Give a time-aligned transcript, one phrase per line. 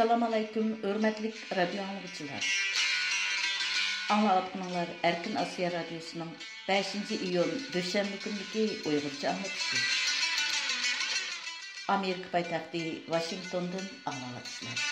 [0.00, 2.46] Assalamu alaykum, hörmetlik radio dinləyicilər.
[4.14, 6.30] Anlatqınlar Erkin Asiya Radiosunun
[6.68, 9.34] 5-ci iyun düşənbə günündəki Uyğurca.
[11.96, 12.82] Amerika paytaxtı
[13.12, 14.88] Washingtondan anlatışlar.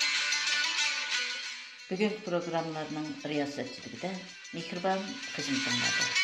[1.89, 4.13] Bugün proqramlarının riyasətçiliyində
[4.53, 6.15] Mihriban xidmətindədir.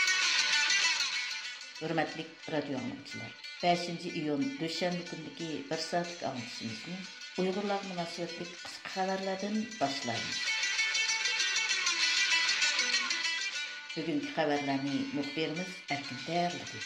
[1.81, 10.35] Hörmətli radio dinləyicilər, 5-ci iyun düşənbə günündəki 1 saatlıq anlatışımızı Uyghurlar münasibətli qısa xəbərlərdən başlayaq.
[13.95, 16.85] Bugün xəbərləri müxbirimiz Ərkin Dəyərlidir.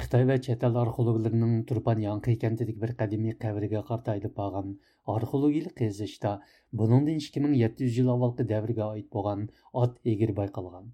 [0.00, 4.74] Қытай ва Чатал археологларының Турпан Яңқы кентідік бір қадеми қабірге қартайды баған
[5.14, 6.34] археологиялық қезішті,
[6.82, 9.48] бұның ден 2700 жыл авалқы дәбірге айт болған
[9.86, 10.92] ат егер байқалған.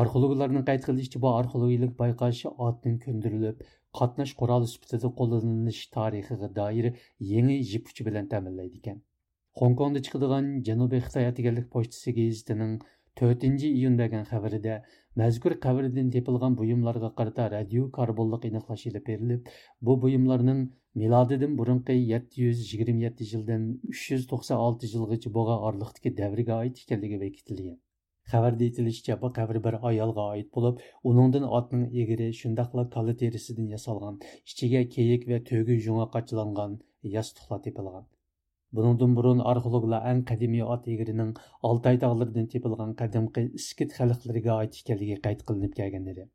[0.00, 3.62] Arxeologlarning qayd qilishicha bu arxeologik bayqashi otning ko'ndirilib,
[4.00, 6.88] qatnash quroli sifatida qo'llanilish tarixiga doir
[7.30, 9.00] yangi jip kuchi bilan ta'minlaydi ekan.
[9.62, 12.76] Hongkongda chiqadigan Janubiy Xitoy atiganlik pochtasi gazetining
[13.22, 14.78] 4 iyun degan xabarida
[15.24, 19.52] mazkur qabrdan tepilgan buyumlarga qarata radio karbonliq aniqlash ilib berilib,
[19.88, 20.64] bu buyumlarning
[21.04, 27.78] milodidan burunqi 727 yildan 396 yilgacha bo'lgan orliqdagi davrga oid ekanligi bekitilgan.
[28.30, 30.80] Xabarda aytilishicha, bu qabr bir ayolga oid bo'lib,
[31.12, 34.18] uningdan otning egri shundaqla kalla terisidan yasalgan,
[34.52, 36.80] ichiga keyik va to'gi junga qachilangan
[37.16, 38.08] yostiqlar tepilgan.
[38.78, 41.30] Buningdan burun arxeologlar eng qadimiy ot egrining
[41.70, 46.26] Altay tog'laridan tepilgan qadimgi iskit xalqlariga oid ekanligi qayd qilinib kelgan edi.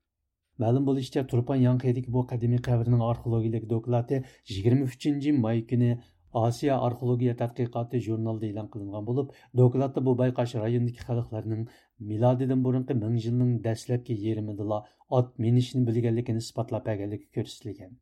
[0.64, 4.20] Ma'lum bo'lishicha, Turpan Yanqidagi bu qadimiy qabrning arxeologik doklati
[4.58, 5.90] 23 may kuni
[6.40, 11.62] Asiya Arxologiya Tədqiqatı jurnalında elan qılınğan bulub, dokladda bu bayqaş rayonundakı xalqların
[12.10, 14.82] miladidən burunqi 1000 ilin dəsləbki yerimidilə
[15.20, 17.96] at minişini bilgənlikini isbatla bəgənlik görsülgən.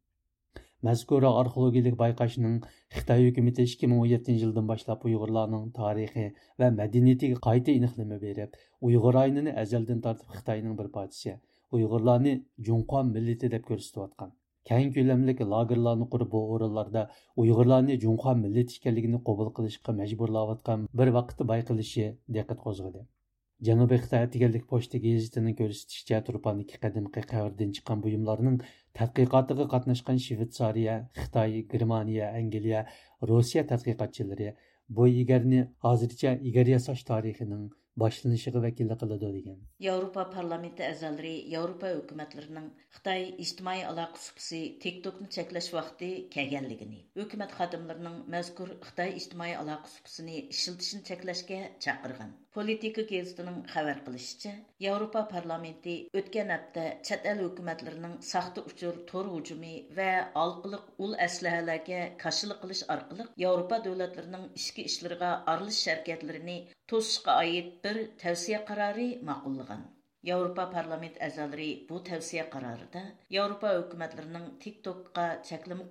[0.90, 2.56] Məzkur arxeologiyalik bayqaşının
[2.96, 6.26] Xitay hökuməti 2017-ci ildən başlap Uyğurlarının tarixi
[6.64, 8.58] və mədəniyyəti qayta inixləmə verib,
[8.90, 11.40] Uyğur ayınını əzəldən tartıb Xitayının bir parçası,
[11.72, 12.40] Uyğurlarını
[12.70, 14.34] Junqan milləti deyə göstərib.
[14.70, 17.02] Keng ko'lamlik lagerlarni qurib bu o'rinlarda
[17.44, 22.06] Uyg'urlarni junxo millat ekanligini qabul qilishga majburlayotgan bir vaqtda bayqilishi
[22.38, 23.04] diqqat qo'zg'adi.
[23.70, 28.58] Janubiy Xitoy deganlik pochta gazetining ko'rsatishicha turpan ikki qadimgi qavrdan chiqqan buyumlarning
[29.00, 32.82] tadqiqotiga qatnashgan shvetsariya Xitoy, Germaniya, Angliya,
[33.32, 34.50] Rossiya tadqiqotchilari
[34.98, 37.64] bu egarni hozircha egar yasash tarixining
[38.02, 39.58] башланышыга вәкиллек кылды дигән.
[39.80, 48.24] Европа парламенты әгъзалары Европа хөкүмәтләренең Хытай иҗтимаи алақа субсы TikTokны чәкләш вакыты килгәнлегене, Hükümet хадимләренең
[48.34, 49.90] мәзкур Хытай иҗтимаи алақа.
[52.56, 54.52] Politika gazetining xabar qilishicha,
[54.84, 60.10] Yevropa parlamenti o'tgan hafta chet el hukumatlarining saxta uchur tor hujumi va
[60.42, 65.32] alqiliq ul aslahalarga qarshilik qilish orqali Yevropa davlatlarining ichki ishlariga
[66.94, 69.82] to'sishga oid bir tavsiya qarori ma'qullagan.
[70.32, 71.18] Yevropa parlament
[71.90, 73.04] bu tavsiya qarorida
[73.38, 75.26] Yevropa hukumatlarining TikTokga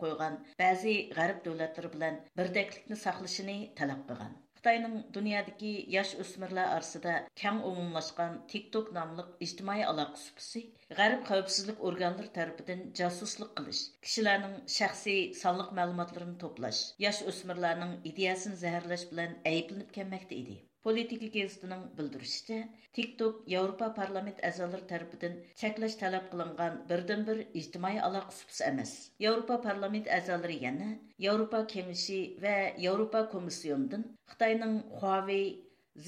[0.05, 4.42] qo'ygan ba'zi g'arb davlatlari bilan birdaklikni saqlashini talab.
[4.63, 10.63] Xitoyning dunyodagi yosh o'smirlar orasida keng umumlashgan TikTok nomli ijtimoiy aloqa supisi
[11.01, 19.09] G'arb xavfsizlik organlari tomonidan josuslik qilish, kishilarning shaxsiy sonliq ma'lumotlarini to'plash, yosh o'smirlarning ideyasini zaharlash
[19.15, 20.57] bilan ayblanib kelmoqda edi.
[20.87, 22.57] Политика кезінің білдірісті,
[22.97, 28.95] TikTok Европа парламент әзалыр тәріпідін чәкләш тәләп қылынған бірдің-бір іжтімай ала құсыпс әміз.
[29.27, 30.89] Европа парламент әзалыр еңі,
[31.29, 32.57] Европа кеңіші вә
[32.89, 34.03] Европа комиссиондың
[34.33, 34.75] Қытайның
[35.05, 35.47] Huawei,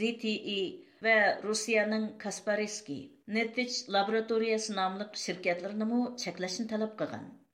[0.00, 0.58] ZTE
[1.06, 1.16] вә
[1.46, 2.98] Русияның Каспарески,
[3.38, 6.98] Netwitch лабораториясы намлық шіркетлерінің ұ чәкләшін тәләп.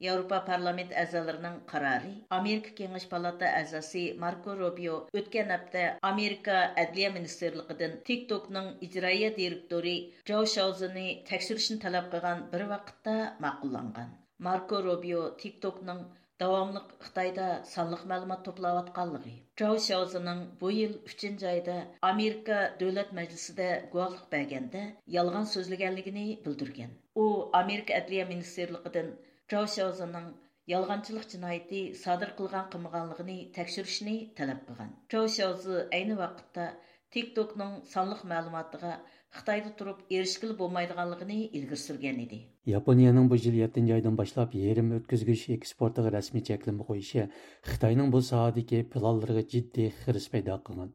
[0.01, 7.99] Европа парламент әзаларының қарары, Америка кеңеш палата әзасы Марко Робио өткен апта Америка әділия министрлігіден
[8.09, 9.93] TikTok-ның ижрайя директоры
[10.25, 14.17] Джо Шаузыны тәкшірішін талап қылған бір вақытта мақұлланған.
[14.49, 16.03] Марко Робио TikTok-ның
[16.41, 19.37] давамлық Қытайда салық мәлімат топлап атқанлығы.
[19.61, 21.81] Джо Шаузының бұл ел 3 айда
[22.15, 24.87] Америка Дәүләт Мәжлісіде гуалық бәгенде
[25.21, 26.97] ялған сөзлегенлігіне білдірген.
[27.15, 29.19] О, Америка әділия министрлігіден
[29.51, 30.27] Чжоу Шаозының
[30.71, 34.93] yolg'onchilik jinoyati sodir qilgan qilmaganligini tekshirishni talab qilgan.
[35.11, 36.67] Чжоу Шаозы ayni vaqtda
[37.17, 38.93] TikTokның sonliq ma'lumotiga
[39.39, 42.39] Xitoyda turib erishkili bo'lmaydiganligini ilgari surgan edi.
[42.75, 47.27] Yaponiyaning bu yil 7 oydan boshlab yerim o'tkazgich eksportiga rasmiy cheklama qo'yishi
[47.73, 50.95] Xitoyning bu sohadagi planlariga jiddiy xiris paydo qilgan.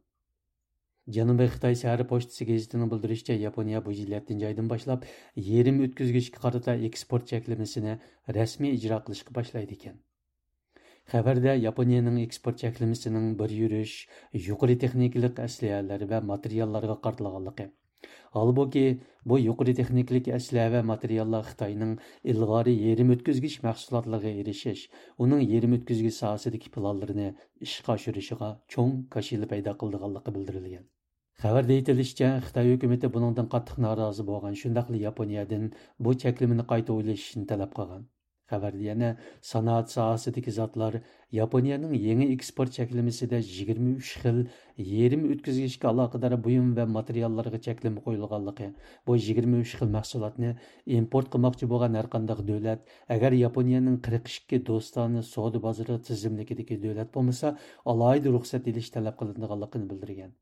[1.13, 5.03] Janubiy Xitoy shahri pochtasi gazetining bildirishicha, Yaponiya bu yil 7 oydan boshlab
[5.47, 7.93] yerim o'tkazgichga qarata eksport cheklamasini
[8.37, 9.99] rasmiy ijro qilishga boshlaydi ekan.
[11.13, 13.95] Xabarda Yaponiyaning eksport cheklamasining bir yurish,
[14.47, 17.67] yuqori texnikalik asliyalar va materiallarga qartilganligi
[18.35, 18.83] Halbuki
[19.31, 21.93] bu yuqori texniklik əşlə və materiallar Xitayının
[22.33, 27.29] ilğari yerim ötküzgüç məhsullatlarına erişiş, onun yerim ötküzgüç sahəsidəki planlarını
[27.69, 30.85] işqa aşırışığa çoğ kaşili payda qıldığanlığı bildirilgan.
[31.43, 35.65] Xəbərdə aytilishicha, Xitoy hökuməti buningdan qattiq norozi bo'lgan, shundaqli Yaponiyadan
[36.05, 38.05] bu cheklimini qayta o'ylashni talab qilgan.
[38.51, 39.09] Xəbərdə yana
[39.49, 40.95] sanoat sohasidagi zotlar
[41.39, 44.39] Yaponiyaning yangi eksport cheklamasida 23 xil
[44.91, 48.71] yerim o'tkazgichga aloqador buyum va materiallarga cheklama qo'yilganligi,
[49.05, 50.55] bu 23 xil mahsulotni
[51.01, 57.55] import qilmoqchi bo'lgan har qanday davlat agar Yaponiyaning 42 do'stona savdo bozori tizimligidagi davlat bo'lmasa,
[57.95, 60.35] alohida ruxsat ilish talab qilinganligini bildirgan.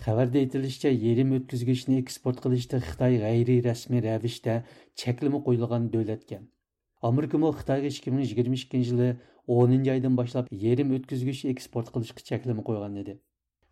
[0.00, 4.54] Xabarda aytilishicha, yerim o'tkazgichni eksport qilishda Xitoy g'ayriy rasmiy ravishda
[5.02, 6.46] cheklimi qo'yilgan davlatgan.
[7.08, 9.10] Amerikamo Xitoyga 2022 yili
[9.56, 13.18] 10 oydan boshlab yerim o'tkazgich eksport qilishga cheklimi qo'ygan edi.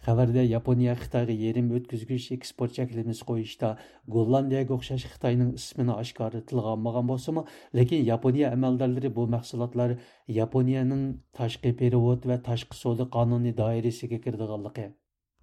[0.06, 3.74] Xabarda Yaponiya Xitoyga yerim o'tkazgich eksport cheklamasi qo'yishda
[4.16, 7.46] Gollandiyaga o'xshash Xitoyning ismini oshkora tilga olmagan bo'lsa-mu,
[7.80, 9.98] lekin Yaponiya amaldorlari bu mahsulotlar
[10.40, 11.04] Yaponiyaning
[11.42, 14.90] tashqi perevod va tashqi savdo qonuniy doirasiga kirdiganligi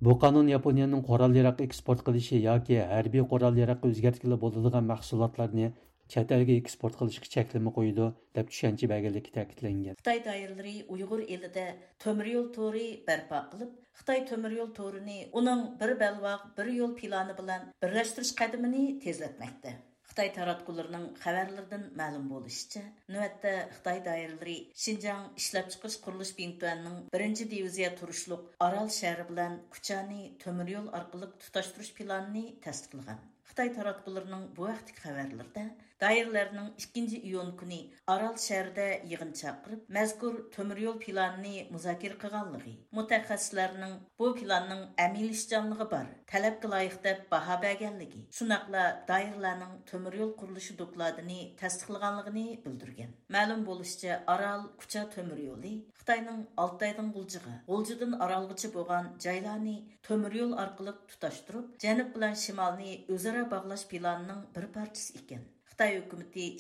[0.06, 5.70] Bu qonun Yaponiyaning qurol yarog eksport qilishi yoki harbiy qurol yarog o'zgartirib bo'ladigan mahsulotlarni
[6.16, 8.06] chet elga eksport qilishga cheklama qo'ydi
[8.40, 9.98] deb tushuncha berganligi ta'kidlangan.
[10.02, 11.66] Xitoy doiralari uyg'ur elida
[12.06, 13.74] temir yo'l to'ri barpo qilib
[14.04, 19.78] xitoy temir yo'l to'rini uning bir balvoq bir yo'l plani bilan birlashtirish qadamini tezlatmoqda.
[20.18, 22.82] Xitay таратқыларының хабарлардан мәлім болышыча,
[23.14, 30.24] нөәтті Xitay дайырлары Шинжаң ішләп чықыш құрылыш бейінтуәнінің бірінші дивизия тұрышлық Арал шәрі білән Күчәні
[30.42, 33.22] төмір yol арқылық тұташтырыш планını тәстіқілген.
[33.50, 35.68] Xitoy taratqularının bu vaqtdagi
[36.02, 43.96] doirlarning 2 iyun kuni Aral shahrida yig'in chaqirib, mazkur temir yo'l planini muzokara qilganligi, mutaxassislarning
[44.20, 51.40] bu planning amilishchanligi bor, talabga loyiq deb baho berganligi, shunaqla doirlarning temir yo'l qurilishi dokladini
[51.62, 53.12] tasdiqlaganligini bildirgan.
[53.36, 59.78] Ma'lum bo'lishicha, Aral Kucha temir yo'li Xitoyning Altaydan G'uljiga, G'uljidan Aralgacha bo'lgan joylarni
[60.08, 65.42] temir yo'l orqali tutashtirib, janub bilan shimolni o'zaro ئۆزئارا باغلاش پىلانىنىڭ بىر پارچىسى ئىكەن
[65.72, 65.92] خىتاي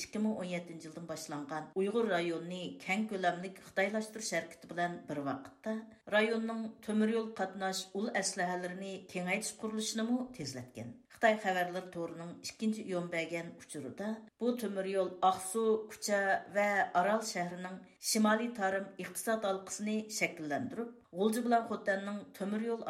[0.01, 5.74] 2017 жылдың باشلانغان ئۇيغۇر رايونىنى كەڭ كۆلەملىك خىتايلاشتۇرۇش бір بىلەن районның ۋاقىتتا
[6.15, 11.39] رايوننىڭ تۆمۈر يول قاتناش ئۇل ئەسلىھەلىرىنى كېڭەيتىش قۇرۇلۇشىنىمۇ تېزلەتكەن خىتاي
[11.97, 12.69] Торының 2.
[12.85, 14.13] үйонбәген يون بەرگەن ئۇچۇرىدا
[14.44, 15.65] بۇ تۆمۈر يول ئاقسۇ
[15.95, 16.21] كۇچا
[16.59, 16.69] ۋە
[17.00, 17.81] ئارال شەھىرىنىڭ
[21.50, 22.85] bilan خوتەننىڭ تۆمۈر يول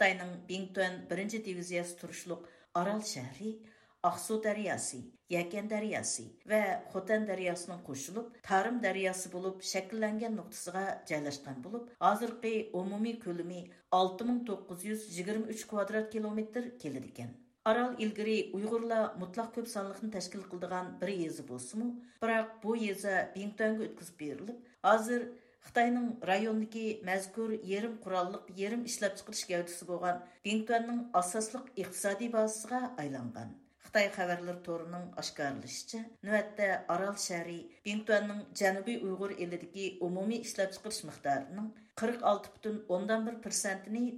[0.00, 0.18] ekan.
[0.18, 2.38] Xitoyning Bingtuan 1-diviziyasi turishliq
[2.74, 3.58] Aral shahri
[4.02, 11.88] Ақсу дариясы, Якен дариясы ва Хотан дариясының қосылып, Тарым дариясы болып шәкілленген нұқтысыға жайлашқан болып,
[11.98, 17.34] азырқи умуми көлімі 6923 квадрат километр келеді екен.
[17.64, 21.88] Арал ilgari Uyg'urlar mutlaq ko'p sonliqni tashkil qildigan bir yezi bo'lsa-mu,
[22.22, 24.52] biroq bu yeza Bingtonga o'tkazib
[24.86, 25.26] hozir
[25.66, 33.48] Қытайның районныки мәзгүр ерім құралдық ерім ішіліп шықырыш кәудісі болған Дингтуанның асаслық иқтисади басыға айланған.
[33.86, 41.72] Қытай қабарлар торының ашқарылышчы, нөәтті Арал Шәри, Дингтуанның жәнібі ұйғыр елідіки ұмуми ішіліп шықырыш мұқтарының
[41.98, 42.86] 46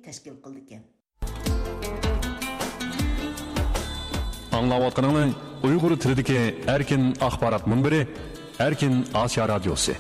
[0.05, 0.85] тәшкіл қылды кен.
[4.53, 5.33] Аңлау атқаныңын
[5.65, 6.45] ұйғыр тірідіке
[7.25, 7.65] ақпарат
[9.15, 9.97] Асия радиосы.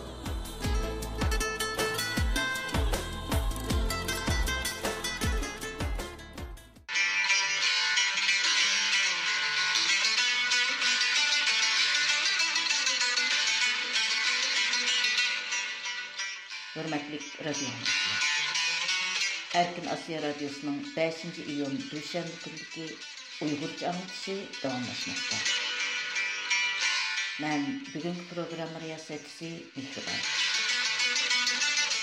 [20.98, 22.86] beshinchi iyun dushanba kuniki
[23.44, 25.38] uyg'urcha anglitishi davomlashmoqda
[27.42, 27.60] man
[27.92, 30.22] bugungi programma riyosatchisi mehribon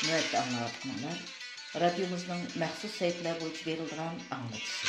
[0.08, 1.18] navbatda anglayotganlar
[1.84, 4.88] radiomizning maxsus saytlar bo'yicha berilgan anglitishi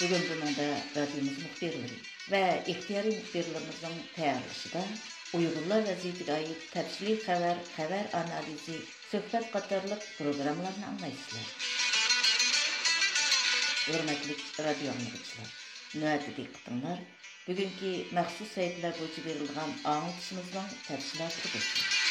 [0.00, 0.66] bugungi kunda
[0.98, 1.98] radiomiz muxbirlari
[2.32, 2.42] va
[2.72, 4.82] ixtiyoriy muxbirlarimizning tayyorlashida
[5.38, 8.78] uyg'urlar vaziyatiga oid tafsiliy xabar xabar analizi
[9.13, 11.47] söhbət qatarlıq proqramlarını anlaysınlar.
[13.89, 15.55] Hörmətli radio anlıqçılar,
[16.01, 17.07] növbəti diqqətinizlər
[17.47, 22.02] бүгінгі məxsus saytlar bo'yicha berilgan anlatışımızın təfsilatı bo'lsin.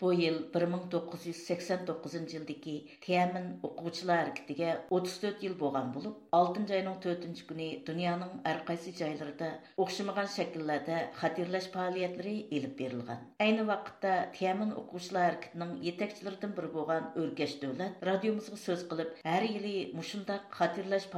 [0.00, 7.66] Bu yıl 1989 yıldaki Tiamin o'quvchilar hareketiga 34 yil bo'lgan bo'lib, 6 ayning 4 kuni
[7.86, 9.48] dunyoning har qaysi joylarida
[9.84, 13.20] o'xshamagan shakllarda xatirlash faoliyatlari elib berilgan.
[13.46, 14.14] Ayni vaqtda
[15.88, 17.58] yetakchilaridan biri bo'lgan O'rgash
[18.10, 21.10] radiomizga so'z qilib, har yili mushundaq xatirlash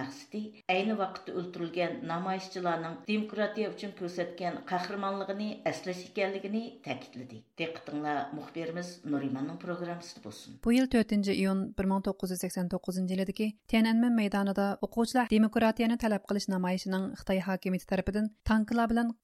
[0.00, 0.44] maqsadi
[0.76, 5.50] ayni vaqtda o'ldirilgan namoyishchilarning demokratiya uchun ko'rsatgan qahramonligini
[6.84, 7.45] ekanligini.
[7.56, 10.58] Diqqətinizə мұхберіміз Нұриманның программысты болсын.
[10.60, 11.32] Bu 4-nji
[11.78, 14.66] 1989-njy ýyldagi Tiananmen meýdanynda
[15.30, 15.96] демократияны demokratiýany
[16.28, 17.40] қылыш kılıç Қытай
[17.80, 19.14] Xitay tanklar bilen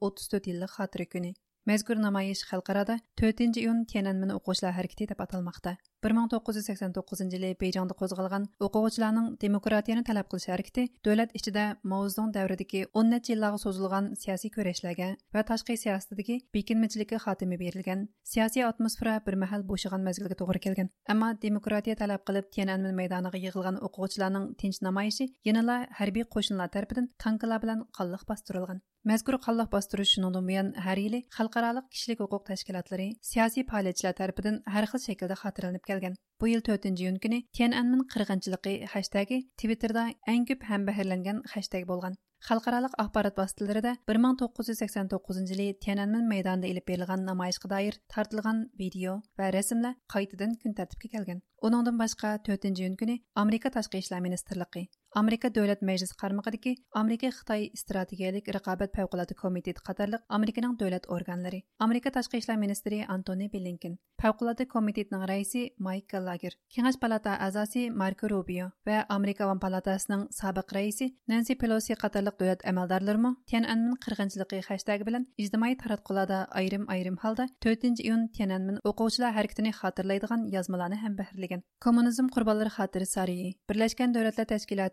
[0.00, 1.32] 34 ýyllyk hatyry күні.
[1.64, 4.76] Мәзгүр намайыш халқарада 4-нче июнь Тяньаньмин оқучылар
[5.08, 5.80] деп дип.
[6.06, 13.32] 1989 yili Beyjingda qo'zg'algan o'quvchilarning demokratiyani talab qilish harakati davlat ichida Maozdong davridagi 10 necha
[13.34, 18.06] yillarga so'zilgan siyosiy kurashlarga va tashqi siyosatdagi bekinmachilikka xotimi berilgan.
[18.32, 20.92] Siyosiy atmosfera bir mahal bo'shagan mezgilga to'g'ri kelgan.
[21.12, 27.60] Ammo demokratiya talab qilib Tiananmen maydoniga yig'ilgan o'quvchilarning tinch namoyishi yanala harbiy qo'shinlar tarafidan tanklar
[27.66, 28.80] bilan qanliq bostirilgan.
[29.08, 34.86] Mazkur qanliq bostirish shuningdan бұян әр елі xalqaro кішілік huquq тәшкілатлары siyosiy faoliyatchilar tarafidan әр
[34.90, 36.16] қыл шекілді қатырылып kelgan.
[36.40, 42.16] Bu yil 4-iyun kuni Tiananmen qirg'inchiligi hashtagi Twitterda eng ko'p ham bahrlangan hashtag bo'lgan.
[42.48, 49.90] Xalqarалық ақпарат бастыларыда 1989 жылы Тянанмен майданында еліп берілген намайышқы дайыр тартылған видео вә рәсімлі
[50.14, 51.42] қайтыдан күн тәртіпке келген.
[51.60, 58.92] Оныңдан башқа 4-нче июнь Америка ташкы эшләр министрлыгы Америка Dövlət Məclisi qarmağındakı Amerika-Xitay strategiyalik rəqabət
[58.94, 65.64] fəvqəladə komiteti qatarlıq Американың dövlət orqanları, Amerika Təşqi İşlər Ministri Антони Blinken, fəvqəladə komitetinin rəisi
[65.82, 71.98] Michael Lager, Kengəş palata əzası Марко Rubio və Amerika Van палатасының sabiq rəisi Нэнси Пелоси
[71.98, 78.78] qatarlıq dövlət əməldarları mı Tiananmen qırğınçılığı hashtagı bilan ijtimoiy taratqularda ayrim-ayrim halda 4-nji iyun Tiananmen
[78.84, 84.46] oquvchilar harakatini xatırlaydigan yazmalarni ham Коммунизм Kommunizm qurbonlari xotiri sarayi, Birlashgan Davlatlar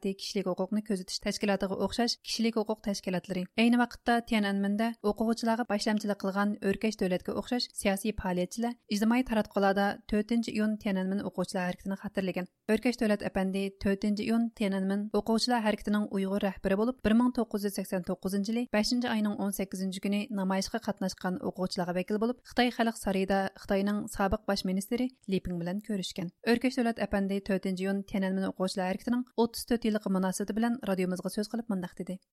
[0.08, 3.44] tashkiloti kishilik huquqni kuzatish tashkilotiga o'xshash kishilik huquq tashkilotlari.
[3.58, 10.78] Ayni vaqtda tiananmenda o'quvchilarga boshlamchilik qilgan o'rkash davlatga o'xshash siyosiy faoliyatchilar ijtimoiy taratqularda 4 iyun
[10.84, 16.96] tiananmen o'quvchilar harakatini xotirlagan o'rkash davlat apandi 4 iyun tiananmen o'quvchilar harakatining uyg'ur rahbari bo'lib
[17.10, 24.00] 1989 yili 5 oyning 18 kuni namoyishga qatnashgan o'quvchilarga vakil bo'lib xitoy xalq sarayida xitoyning
[24.16, 26.32] sobiq bosh ministri liping bilan ko'rishgan.
[26.52, 29.97] O'rkash davlat apandi 4 iyun tiananmen o'quvchilar harakatining 34 yil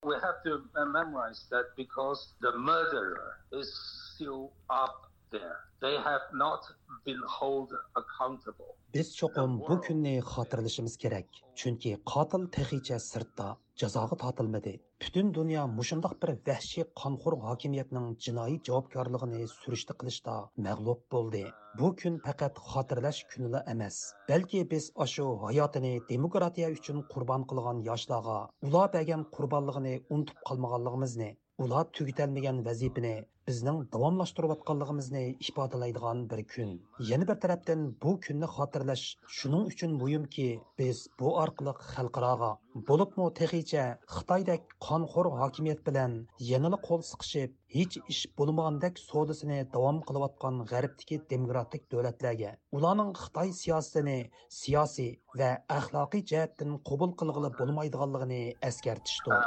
[0.03, 0.53] We have to
[0.93, 3.69] memorize that because the murderer is
[4.15, 4.97] still up
[5.31, 5.57] there.
[5.81, 6.63] They have not
[7.05, 8.71] been held accountable.
[8.95, 11.29] Biz cho'qim bu kunni xotirlashimiz kerak.
[11.61, 13.47] chunki qotil texicha sirtda
[13.81, 20.35] jazoga tortilmadi butun dunyo mushundoq bir vahshiy qonxo'r hokimiyatning jinoiy javobgarligini surishti qilishda
[20.67, 21.45] mag'lub bo'ldi.
[21.79, 24.01] Bu kun faqat xotirlash kunila emas
[24.31, 28.39] balki biz ashu hayotini demokratiya uchun qurbon qilgan yoshlarga
[28.71, 31.31] ular bergan qurbonligini unutib qolmaganligimizni
[31.67, 33.17] ular tugatalmagan vazifani
[33.49, 36.71] bizning davomlashtirayotganligimizni ifodalaydigan bir kun.
[37.11, 39.05] Yana bir tarafdan bu kunni xotirlash
[39.39, 40.49] shuning uchun muhimki
[40.79, 42.53] biz bu orqali xalqaroga
[42.91, 43.85] bo'libmi texicha
[44.15, 46.13] xitoydek qonxo'r hokimiyat bilan
[46.51, 54.19] yanada qo'l siqishib hech ish bo'lmagandek sodasini davom qilayotgan g'arbdagi demokratik davlatlarga ularning xitoy siyosatini
[54.61, 59.31] siyosiy va axloqiy jihatdan qabul qilg'ili bo'lmaydiganligini eskartishdi.
[59.31, 59.39] Uh,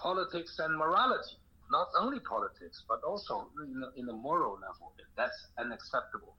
[0.00, 1.36] politics and morality.
[1.70, 4.92] Not only politics, but also in, in the moral level.
[5.16, 6.34] That's unacceptable.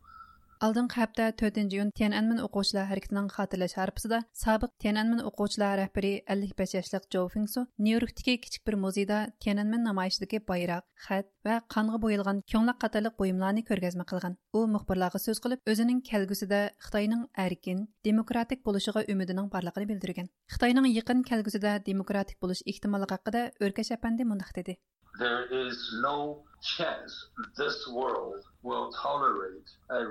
[0.62, 7.08] алдыңғы һәптә 4 июнь Тяньаньмин оқушылар хәрәкәтенең хатırlaş һәрпсидә сабық Тяньаньмин оқучылар рәһбәре 55 яшьлек
[7.10, 13.18] Джоу Фингсу Нью-Йорктагы кичек бер музейда Тяньаньмин намаишидәге байрак, хат ва канга буйылган көңлек катарлык
[13.18, 14.38] буйымларны күргәзмә кылган.
[14.54, 20.30] У мөхбирларга сүз кылып өзенең кәлгүсидә Хитаенның эркин, демократик булышыга үмиденең барлыгын белдергән.
[20.54, 24.78] Хитаенның якын кәлгүсидә демократик булыш ихтималлыгы хакында Өркәш әпәнде мондак диде.
[25.20, 27.14] There is no chance
[27.58, 30.06] this world will tolerate a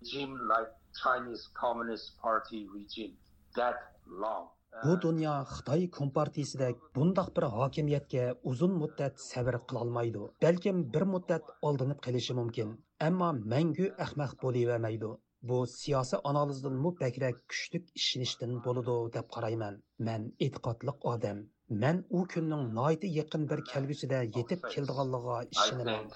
[0.00, 0.70] regime like
[1.02, 3.14] Chinese Communist Party regime
[3.56, 3.76] that
[4.06, 4.48] long.
[4.84, 10.20] Bu dünya Xitoy Kompartiyasida bundaq bir hokimiyatga uzun muddat sabr qilolmaydi.
[10.42, 12.68] Balkim bir muddat oldinib qilishi mumkin,
[13.00, 15.10] ammo mangu ahmaq bo'lavermaydi.
[15.42, 19.74] Bu siyosiy analizdan mu bakrak kuchlik ishonishdan bo'ladi deb qarayman.
[19.98, 21.38] Men e'tiqodliq odam.
[21.82, 26.08] Men u kunning noiti yaqin bir kelgusida yetib keldiganligiga I ishonaman.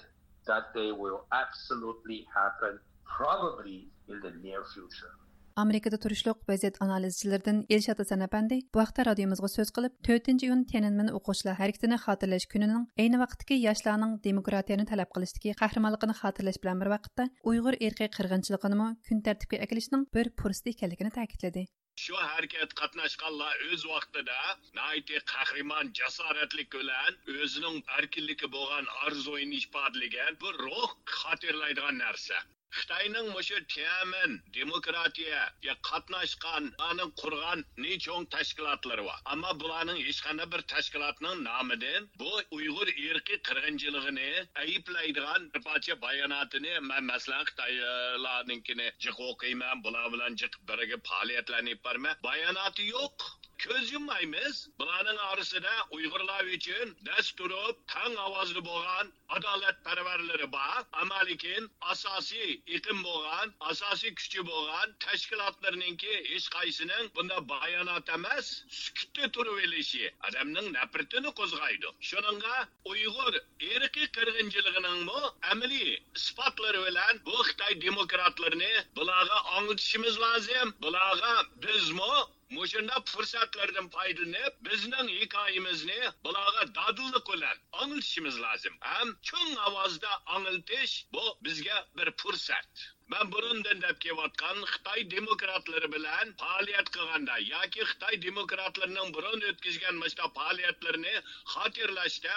[0.45, 2.79] that they will absolutely happen
[3.17, 5.13] probably in the near future.
[5.61, 11.11] Amerikada turishliq vaziyat analizchilaridan Elshad Hasan apandi bu vaqtda radiomizga so'z qilib, 4 iyun Tiananmen
[11.17, 17.27] o'quvchilar harakatini xotirlash kunining ayni vaqtdagi yoshlarning demokratiyani talab qilishdagi qahramonligini xotirlash bilan bir vaqtda
[17.51, 21.65] Uyg'ur erkiy qirg'inchiligini kun tartibga akilishning bir fursati ekanligini ta'kidladi.
[22.01, 24.37] shu harakat qatnashganlar o'z vaqtida
[24.79, 30.89] nayti qahramon jasoratlik bilan o'zining erkinligi bo'lgan orzuini ifodalagan bu ruh
[31.19, 32.41] xotirlaydigan narsa
[32.77, 39.19] xitoyning mushu tiamin demokratiyaga qatnashgan ularning qurgan nechon tashkilotlari bor.
[39.33, 44.29] Ammo bularning hech qanday bir tashkilotning nomidan bu uyg'ur erkiy qirg'inchiligini
[44.63, 52.15] ayblaydigan bir parcha bayonotini man masalan xitoylarninkini jiq o'qiyman bular bilan jiq birga faoliyatlanib borman
[52.29, 53.17] bayonoti yo'q.
[53.63, 54.59] көз юмайбыз.
[54.79, 62.59] Буларның арасында уйгырлар өчен дәс турып, таң авазлы булган адалет парварлары бар, әмма лекин асасый
[62.77, 70.69] икъим булган, асасый күче булган тәшкилатларныңки һеч кайсының бунда баянат эмас, сүкүттә турып элеше адамның
[70.75, 71.93] нәпрәтен козгайды.
[72.11, 73.39] Шуныңга уйгыр
[73.71, 81.33] эрки кыргынчылыгының мо әмәли испатлары белән bu Xitoy demokratlarini bularga anglitishimiz lozim bularga
[81.65, 82.13] bizmi
[82.49, 88.73] Muşunda fırsatlardan paydını, bizden hikayemizni bulağa dadılık olan anıltışımız lazım.
[88.79, 92.93] Hem çoğun avazda anıltış bu bizge bir fırsat.
[93.11, 100.27] Ben burundan deb kelayotgan Xitoy demokratlari bilan faoliyat qilganda yoki Xitoy demokratlarining burun o'tkazgan mana
[100.37, 101.15] faoliyatlarini
[101.53, 102.35] xotirlashda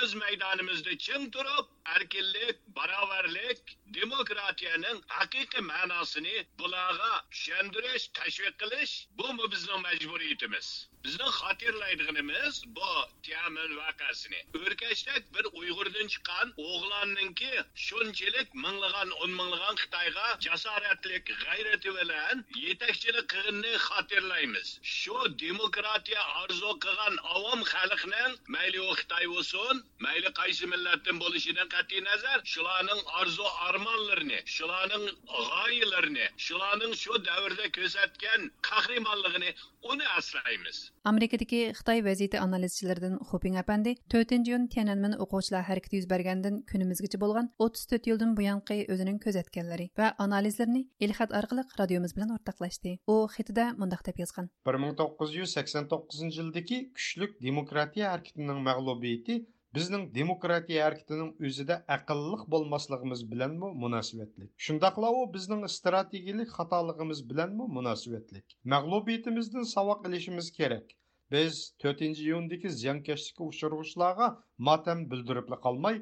[0.00, 3.62] o'z maydonimizda ching turib, erkinlik, barobarlik,
[4.00, 10.68] demokratiyaning haqiqiy ma'nosini bularga tushuntirish, tashviq qilish bu bizning majburiyatimiz.
[11.04, 12.90] Bizning xotirlaydiganimiz bu
[13.22, 14.40] Tiamin voqeasini.
[14.58, 17.52] O'rkashdak bir Uyg'urdan chiqqan o'g'lonninki
[17.86, 19.76] shunchalik minglagan, o'n minglagan
[20.08, 24.68] Xitoyga jasoratlik g'ayrati bilan yetakchilik qilganini xotirlaymiz.
[24.82, 32.00] Shu demokratiya orzu qilgan avom xalqning mayli u Xitoy bo'lsin, mayli qaysi millatdan bo'lishidan qat'iy
[32.08, 39.50] nazar, shularning orzu armonlarini, shularning g'oyalarini, shularning shu davrda ko'rsatgan qahramonligini
[39.90, 40.78] uni asraymiz.
[41.08, 47.48] Amerikadagi Xitoy vaziyati analizchilaridan Xoping apandi 4 iyun Tiananmen o'quvchilar harakati yuz bergandan kunimizgacha bo'lgan
[47.66, 52.92] 34 yildan buyonqi o'zining kuzatganlari va analizlarini ilhat orqali radiomiz bilan o'rtoqlashdi.
[53.12, 54.50] U xitida mundoq deb yozgan.
[54.68, 59.38] 1989 yildagi kuchlik demokratiya harakatining mag'lubiyati
[59.76, 68.56] bizning demokratiya ھەرىكىتىنىڭ o'zida aqlliq bo'lmasligimiz bilanmi مۇناسىۋەتلىك shundoqla u bizning strategiyalik xatoligimiz bilanmi مۇناسىۋەتلىك
[68.74, 70.94] mag'lubiyatimizdan ساۋاق ілішіміз керек.
[71.34, 74.28] Біз 4 iyundagi ziyonkashlikka ئۇچرىغۇچىلارغا
[74.68, 75.98] матем بىلدۈرۈپلا қалмай,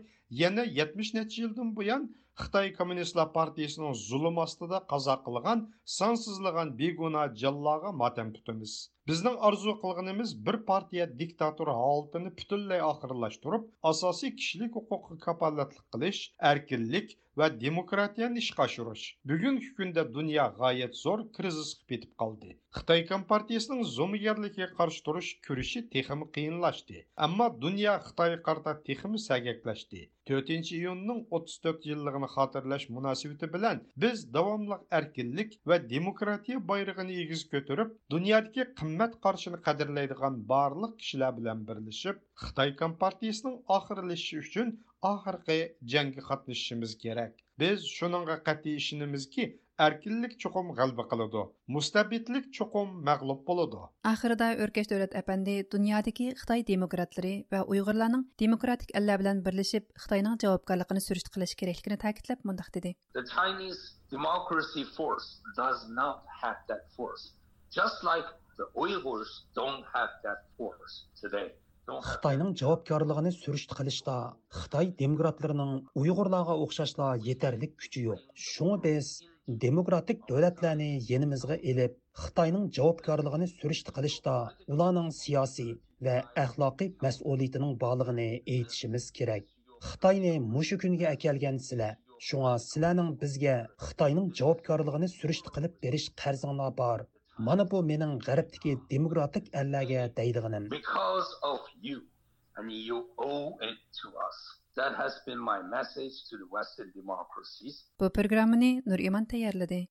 [0.46, 2.04] еңі 70 necha yildan buyon
[2.42, 5.64] xitoy kommunistlar partiyasining zulm ostida qazo qilgan
[5.98, 8.76] sonsizlagan beguna jonlarga motam tutamiz.
[9.08, 17.14] Bizning orzu qilganimiz bir partiya diktatura holatini butunlay oxirlashtirib asosiy kishilik huquqi kapolatlik qilish erkinlik
[17.40, 19.04] va demokratiyani ishga oshirish.
[19.30, 22.56] Bugungi kunda dunyo g'oyat zo'r krizisga ketib qoldi.
[22.76, 30.72] Xitoy kompartiyasining zo'migarligiga qarshi turish kurashi texmi qiyinlashdi ammo dunyo xitoyga qarta texmi sagaklashdi 4
[30.78, 38.66] iyunning 34 yilligini xotirlash munosabati bilan biz davomli erkinlik va demokratiya bayrog'ini egiz ko'tarib dunyodagi
[38.96, 44.68] qimmat qarshini qadrlaydigan barliq kishilar bilan birlashib xitoy kompartiyasining oxirlashishi uchun
[45.12, 45.58] oxirgi
[45.92, 47.32] jangga qatnashishimiz kerak.
[47.62, 49.44] Biz shuningga qat'iy ishonamizki
[49.86, 51.42] erkinlik cho'qim g'alba qiladi
[51.76, 53.82] mustabidlik cho'qim mag'lub bo'ladi.
[54.12, 61.04] Oxirida o'rkash davlat apandi dunyodagi xitoy demokratlari va uyg'urlarning demokratik allar bilan birlashib xitoyning javobgarligini
[61.08, 62.96] surish qilish kerakligini ta'kidlab mundoq dedi.
[63.20, 63.82] The Chinese
[64.16, 65.28] democracy force
[65.62, 67.24] does not have that force.
[67.78, 68.28] Just like
[72.08, 74.14] Xitoyning javobgarligini surishti qilishda
[74.58, 78.22] Xitoy demokratlarining Uyg'urlarga o'xshashla yetarli kuchi yo'q.
[78.46, 79.10] Shunga biz
[79.64, 84.38] demokratik davlatlarni yenimizga elib, Xitoyning javobgarligini surishti qilishda
[84.76, 85.70] ularning siyosiy
[86.08, 86.16] va
[86.46, 89.44] axloqiy mas'uliyatining borlig'ini aytishimiz kerak.
[89.84, 91.96] xitoyni mushu kunga akelgan sizlar
[92.28, 97.04] shunga sizlarning bizga xitoyning javobgarligini surishti qilib berish qarzinglar bor
[97.38, 102.00] mana bu mening g'arbdagi demokratik allarga deydiganim because of you.
[102.56, 104.36] And you owe it to us.
[104.76, 107.84] That has been my message to the western democracies.
[108.00, 109.88] Bu programmani nur iman tayyorladi.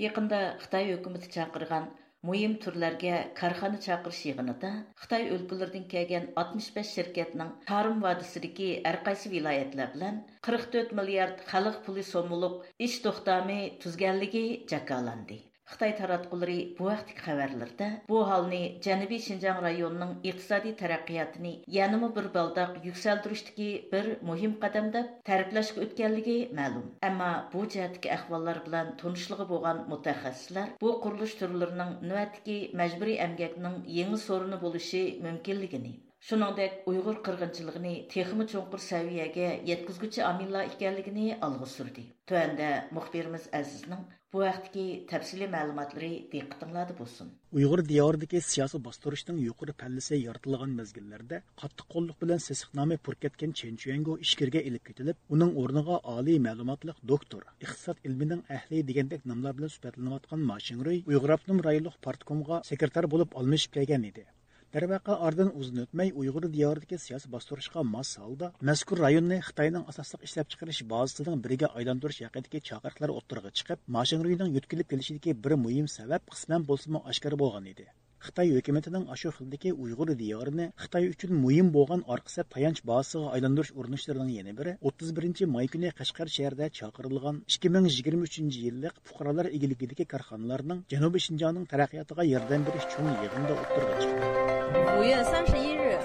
[0.00, 1.88] Яқында Қытай өкіміті чақырған
[2.28, 4.70] мұйым түрлерге кархана чақыр шиғыныда
[5.02, 10.12] Қытай өлкілердің кәген 65 шеркетінің тарым вадысырыки әрқайсы кайсы
[10.48, 12.56] 44 миллиард қалық пүлі сомылық
[12.88, 15.42] үш тұқтамы түзгәлігі жақаланды.
[15.70, 22.72] Xitoy taratqullari bu vaqtdagi xabarlarda bu holni Janubiy Şinjan rayonining iqtisodiy taraqqiyotini yanama bir baldaq
[22.88, 26.90] yuksaltirishdagi bir muhim qadam deb ta'riflashga o'tganligi ma'lum.
[27.10, 34.22] Ammo bu jihatdagi ahvollar bilan tanishligi bo'lgan mutaxassislar bu qurilish turlarining navbatdagi majburiy emgakning yangi
[34.28, 42.02] so'rini bo'lishi mumkinligini Shuningdek, Uyg'ur qirg'inchiligini texmi cho'nqur saviyaga yetkazguchi omillar ekanligini olg'a surdi.
[42.32, 47.30] Tuanda muxbirimiz Azizning bu vaqtdagi tafsili ma'lumotlari diqqatinglarda bo'lsin.
[47.58, 54.16] Uyg'ur diyoridagi siyosiy bostirishning yuqori pallasi yoritilgan mezgillarda qattiq qo'lliq bilan sesiqnoma purkatgan Chen Chuango
[54.26, 60.50] ishkirga ilib ketilib, uning o'rniga oliy ma'lumotli doktor, iqtisod ilmining ahli degandek nomlar bilan suhbatlanayotgan
[60.52, 64.30] Mashinroy Uyg'ur Abnum rayonlik partkomga sekretar bo'lib almashib kelgan edi.
[64.74, 70.52] Darvaqa ordan uzun o'tmay uyg'ur diyoridagi siyosiy bostirishga mos holda mazkur rayonni xitoyning asosliq ishlab
[70.52, 76.68] chiqarish bazasining biriga aylantirish haqidagi chaqiriqlar o'ttirg'a chiqib mashinrining yutkilib kelishidagi bir muhim sabab qisman
[76.70, 77.88] bo'lsinmi oshkor bo'lgan edi.
[78.26, 84.36] xitoy hukumatining ashu xildagi uyg'ur diyorini xitoy uchun muhim bo'lgan orqisa tayanch bazasiga aylantirish urinishlarining
[84.40, 91.26] yana biri 31 birinchi may kuni qashqar shahrida chaqirilgan 2023 yillik fuqarolar igiligidagi korxonalarning janubiy
[91.26, 93.98] shinjonning taraqqiyotiga yordam berish chong yig'inida o'tirgan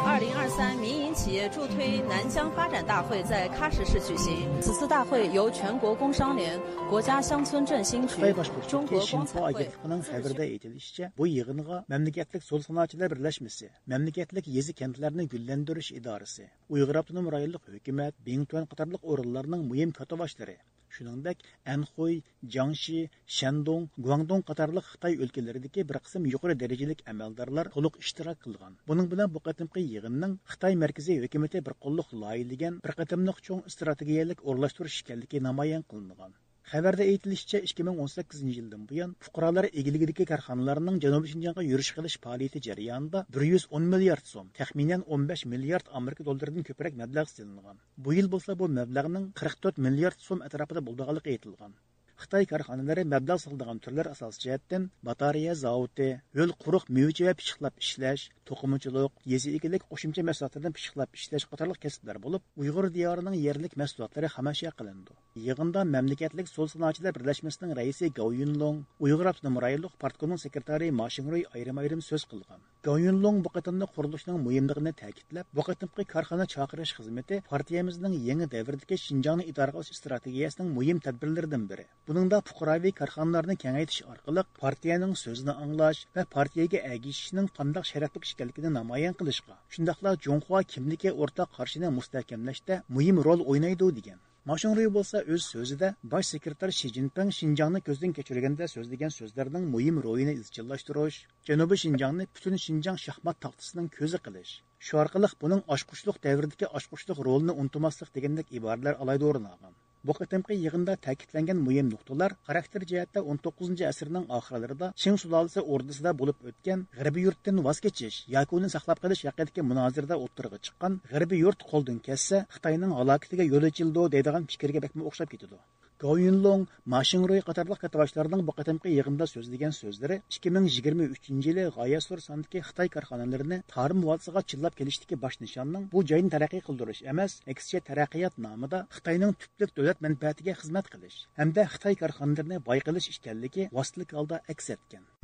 [0.05, 4.49] 二零二三民营企业助推南疆发展大会在喀什市举行。
[4.61, 8.21] 此次大会由全国工商联、国家乡村振兴局、
[8.69, 9.69] 中国光彩会。
[10.11, 17.31] xabarda aytilishicha bu yig'inga mamlakatlik so'l sanoatchilar birlashmasi mamlakatlik yezi kentlarni gullantirish idorasi uyg'ur abtonom
[17.35, 20.57] rayonlik hukumat bingtuan qatorliq o'rinlarning muhim katoboshlari
[20.96, 22.16] shuningdek anxuy
[22.56, 23.00] jangshi
[23.38, 28.80] shandong guangdong qatorliq xitoy o'lkalaridagi bir qism yuqori darajalik amaldorlar to'liq ishtirok qilgan.
[28.90, 34.48] Buning bilan bu qatimqi yig'inning xitoy markaziy hukumati bir qo'lliq loyilagan bir qatimliq cho'ng strategiyalik
[34.50, 36.42] o'rlashtirish ekanligi namoyon qilingan.
[36.72, 42.16] Xabarda aytilishicha ikki ming o'n sakkizinchi yildan buyon fuqarolar egiligidagi korxonalarning janubiy shinjonga yurish qilish
[42.24, 47.30] faoliyati jarayonida bir yuz o'n milliard so'm taxminan o'n besh milliard amerika dollaridan ko'proq mablag'
[47.34, 47.78] silingan.
[48.04, 51.76] Bu yil bo'lsa bu mablag'ning qirq to'rt milliard so'm atrofida bo'lganligi aytilgan.
[52.24, 58.24] Xitoy korxonalari mablag' sig'ildigan turlar asos jihatdan batareya zavodi yo'l quruq mevcha va pishiqlab ishlash
[58.50, 64.76] to'qimachilik yezi egilik qo'shimcha mahsulotlardan pishiqlab ishlash qatorli kasblar bo'lib uyg'ur diyorining yerlik mahsulotlari xamasha
[64.82, 65.20] qilindi.
[65.44, 71.42] Yig'inda mamlakatlik so'l sanoatchilar birlashmasining raisi gao yunlong uyg'ur avtonom rayonlik partkomining sekretari Ma mashinroy
[71.58, 76.94] ayrim ayrim so'z qilgan gao yunlong bu qatimda qurilishning muhimligini ta'kidlab bu qatimqi korxona chaqirish
[77.00, 81.86] xizmati partiyamizning yangi davrdagi shinjongni idora qilish strategiyasining muhim tadbirlaridan biri.
[82.12, 89.20] Buningda fuqaroviy korxonalarni kengaytirish orqali partiyaning so'zini anglash va partiyaga agishishning qandoq sharafli ekanligini namoyon
[89.24, 94.24] qilishga shundoqla jonxua kimligi o'rtaq qarshini mustahkamlashda muhim rol o'ynaydi degan.
[94.46, 100.36] Машинрый болса өз сөзіде баш секретар Ши Цзиньпин Шинжаңны көзден кечіргенде сөздеген сөздердің мұйым ройыны
[100.38, 104.52] изчиллаштырыш, Жанубы Шинжаңны бүтін Шинжаң шахмат тақтысының көзі қылыш.
[104.78, 109.74] Şu арқылық бұның ашқышлық дәвірдегі ашқышлық ролын ұнтымаслық дегендік ибаралар алайды орын алған.
[110.08, 116.44] Bu qatimqi yig'inda ta'kidlangan muhim nuqtalar xarakter jihatda 19 asrning oxirlarida Qing sulolasi o'rdisida bo'lib
[116.52, 121.66] o'tgan g'arbiy yurtdan voz kechish yoki uni saqlab qolish haqidagi munozirada o'ttirg'a chiqqan g'arbiy yurt
[121.72, 125.60] qo'ldan kessa Xitoyning halokatiga yo'l ochildi deydigan fikrga bakma o'xshab ketadi.
[126.04, 128.54] Goyunlong, Mashinroy қатарлық katavaşlarının bu
[128.94, 135.22] еғімді сөз деген сөздері 2023 yılı Gaya Sur sandıki Xitay karxanalarını tarım muvatsıga çıllap geliştiki
[135.22, 140.92] baş nişanının bu cayın tərəqiy qıldırış emas, əksçe tərəqiyat namıda Xitayının tüplük dövlət mənfəətigə xizmət
[140.92, 143.70] qilish, həm də Xitay karxanalarını bayqılış işkəlliki.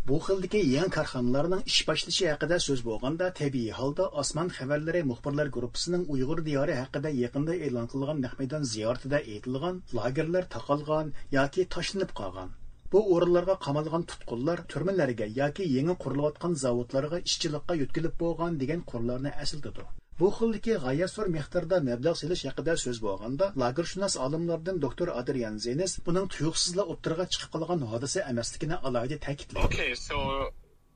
[0.10, 6.08] Bu xildagi yan korxonalarning ish boshlashi haqida so'z bo'lganda tabiiy holda Osmon xabarlari muxbirlar guruhining
[6.16, 12.52] Uyg'ur diyori haqida yaqinda e'lon qilingan Nahmaydon ziyoratida aytilgan lagerlar taqalgan yoki tashlanib qolgan.
[12.94, 19.92] bu o'rinlarga qamalgan tutqunlar turmalarga yoki yangi qurilayotgan zavodlarga ishchilikqa yutkilib bo'lgan degan qurlarni asildidi
[20.22, 25.94] bu xildagi g'oyat zo'r miqdorda mablag' selish haqida so'z bo'lganda lagershunos olimlardan doktor adrian zenis
[26.08, 30.18] buning tuyuqsizla o'ttirg'a chiqib qolgan hodisa emasligini alohida ta'kidladi okay, so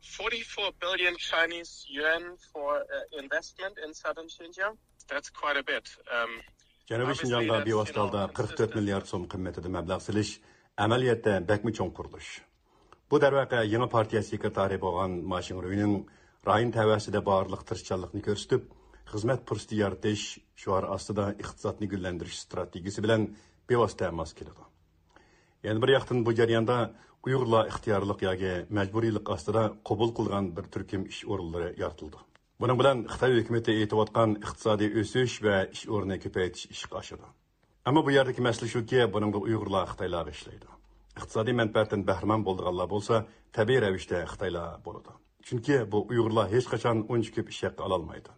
[0.06, 4.78] 44 billion Chinese yuan for uh, investment in southern Xinjiang.
[5.10, 5.86] That's quite a bit.
[6.16, 6.32] Um,
[6.90, 10.32] Janubiy Şinjan'da bevosita holda 44 milliard so'm qimmatida mablag' silish
[10.86, 12.30] amaliyotda bakmi cho'ng qurilish.
[13.12, 15.96] Bu darvaqa yangi partiya sekretari bo'lgan Mashin Ruyning
[16.50, 18.62] rayon tavasida barliq tirishchanlikni ko'rsatib,
[19.12, 20.26] xizmat pursti yaratish
[20.62, 23.28] shuar ostida iqtisodni gullantirish strategiyasi bilan
[23.70, 24.64] bevosita mos keladi.
[25.66, 26.78] Yana bir yoqdan bu jarayonda
[27.26, 32.26] uyg'urlar ixtiyorlik yoki majburiylik ostida qabul qilgan bir turkum ish o'rinlari yoritildi
[32.62, 37.28] buning bilan xitoy hukumati aytayotgan iqtisodiy o'sish va ish o'rni ko'paytirish ishga oshadi.
[37.90, 40.68] Ammo bu yerdagi masala shuki buningda uyg'urlar xitoylarga ishlaydi.
[41.20, 43.22] Iqtisodiy manfaatdan bahramand bo'lganlar bo'lsa
[43.58, 45.12] tabiiy ravishda xitoylar bo'ladi.
[45.48, 48.32] Chunki bu uyg'urlar hech qachon uncha ko'p ish haqi ololmaydi.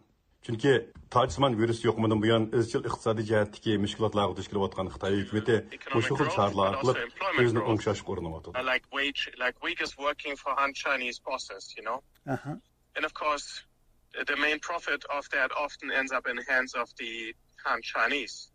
[0.46, 0.72] Chunki
[1.14, 5.56] tojismon virus yo'qmidan buyon izchil iqtisodiy jihatdagi mushkulotlarga duch kelayotgan xitoy hukumati
[6.08, 8.54] shu xil choralar orqali o'zini o'ngshashga urinyotdi
[11.88, 11.98] know?
[12.34, 12.56] Uh-huh.
[12.96, 13.48] and of course
[14.30, 17.12] the main profit of that often ends up in the hands of the
[17.64, 18.50] Han Chinese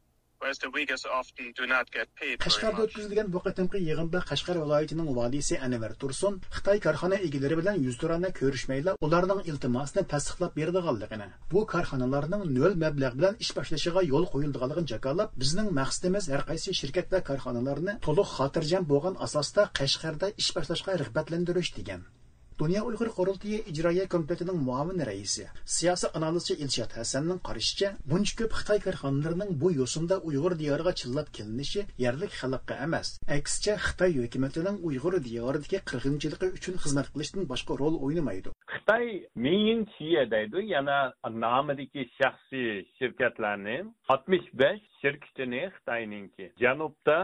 [2.45, 8.29] Qashqarda o'tkazilgan bu qatimqi yig'inda Qashqar viloyatining valisi Anvar Tursun Xitoy korxona egalari bilan yuzturana
[8.39, 15.29] ko'rishmayla ularning iltimosini tasdiqlab berdiganligini, bu korxonalarning nol mablag' bilan ish boshlashiga yo'l qo'yildiganligini jakolab,
[15.43, 21.71] bizning maqsadimiz har qaysi shirkat va korxonalarni to'liq xotirjam bo'lgan asosda Qashqarda ish boshlashga rag'batlantirish
[21.79, 22.01] degan.
[22.59, 28.79] Dünya Uyghur Qurultayı İcraiya Komitetining muavin raisi, siyosiy analizchi Ilshad Hasanning qarashicha, buncha ko'p Xitoy
[28.85, 35.79] korxonalarining bu yo'sinda Uyg'ur diyoriga chillab kelinishi yerlik xalqqa emas, aksicha Xitoy hukumatining Uyg'ur diyoridagi
[35.89, 38.49] qirg'inchiligi uchun xizmat qilishdan boshqa rol o'ynamaydi.
[38.73, 40.97] Xitoy Ming Xie deydi, yana
[41.43, 46.45] nomidagi shaxsiy shirkatlarning 65 shirkatini Xitoyninki.
[46.63, 47.19] Janubda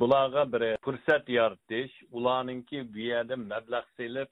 [0.00, 4.28] bularga bir fursat yaratish, ularninki bu yerda mablag' selib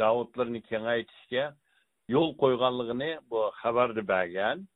[0.00, 1.44] zavodlarni kengaytirishga
[2.14, 4.66] yo'l qo'yganligini bu xabarni bergan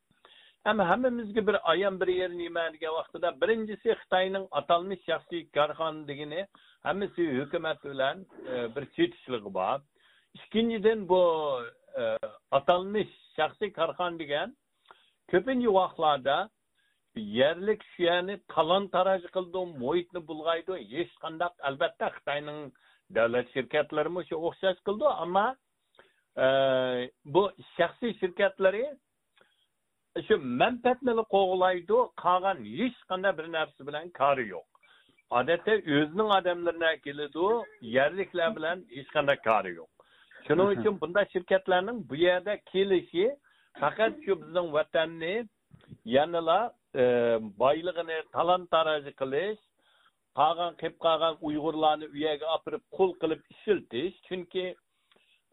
[0.64, 6.40] ammo hammamizga bir ayon bir yer nima degan vaqtida birinchisi xitoyning atalmish shaxsiy korxona degani
[6.86, 8.16] hammasi hukumat bilan
[8.52, 9.78] e, bir chetishligi bor
[10.38, 11.22] ikkinchidan bu
[12.00, 12.02] e,
[12.58, 14.48] atalmish shaxsiy korxona degan
[15.32, 16.36] ko'pincha vaqtlarda
[17.40, 22.60] yerlik shuyani talon taroj qildi muhitni bulg'aydi hech qandaq albatta xitoyning
[23.18, 25.46] davlat shirkatlarimi shu o'xshash qildi ammo
[26.44, 26.46] e,
[27.34, 27.42] bu
[27.76, 28.84] shaxsiy shirkatlari
[30.26, 34.66] shu manfaatni qo'g'laydi qolgan hech qanday bir narsa bilan kori yo'q.
[35.38, 37.46] Odatda o'zining odamlarina keladi
[37.96, 39.90] yerliklar bilan hech qanday kori yo'q.
[40.46, 43.26] Shuning uchun bunday shirkatlarning bu yerda kelishi
[43.82, 45.34] faqat shu bizning vatanni
[46.16, 46.60] yanala
[47.02, 47.04] e,
[47.62, 49.60] boylig'ini talon taroj qilish
[50.38, 54.64] qolgan qilib qolgan uyg'urlarni u yerga opirib qul qilib ishiltish chunki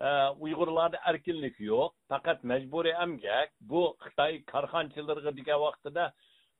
[0.08, 0.10] e,
[0.46, 6.06] uyg'urlarda erkinlik yo'q faqat majburiy emgak bu xitoy korxonchilariga degan vaqtida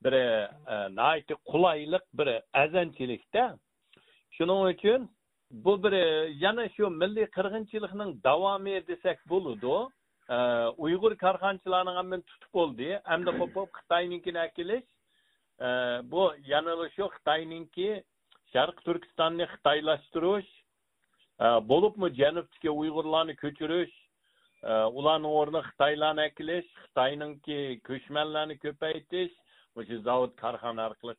[0.04, 2.30] bir e, qulaylik bir
[2.64, 3.46] azanchilikda.
[4.36, 5.10] Shuning uchun
[5.52, 5.94] bu bir
[6.46, 9.76] yana shu milliy qirg'inchilikning davomi desak bo'ladi
[10.36, 10.38] e,
[10.86, 12.90] uyg'ur korxonchilarni ham tutib bo'ldi.
[13.12, 13.32] Hamda
[13.78, 14.88] xitoynikini akilish
[16.12, 17.90] bu yana shu xitoyninki
[18.54, 20.52] sharq turkistonni xitoylashtirish
[21.46, 23.96] e, bo'libmi janubdagi uyg'urlarni ko'chirish
[24.70, 27.60] e, ularni o'rnini xitoylarni akilish xitoyninki
[27.90, 29.36] ko'chmanlarni ko'paytirish
[29.80, 31.16] o'sha zavod korxona orqali.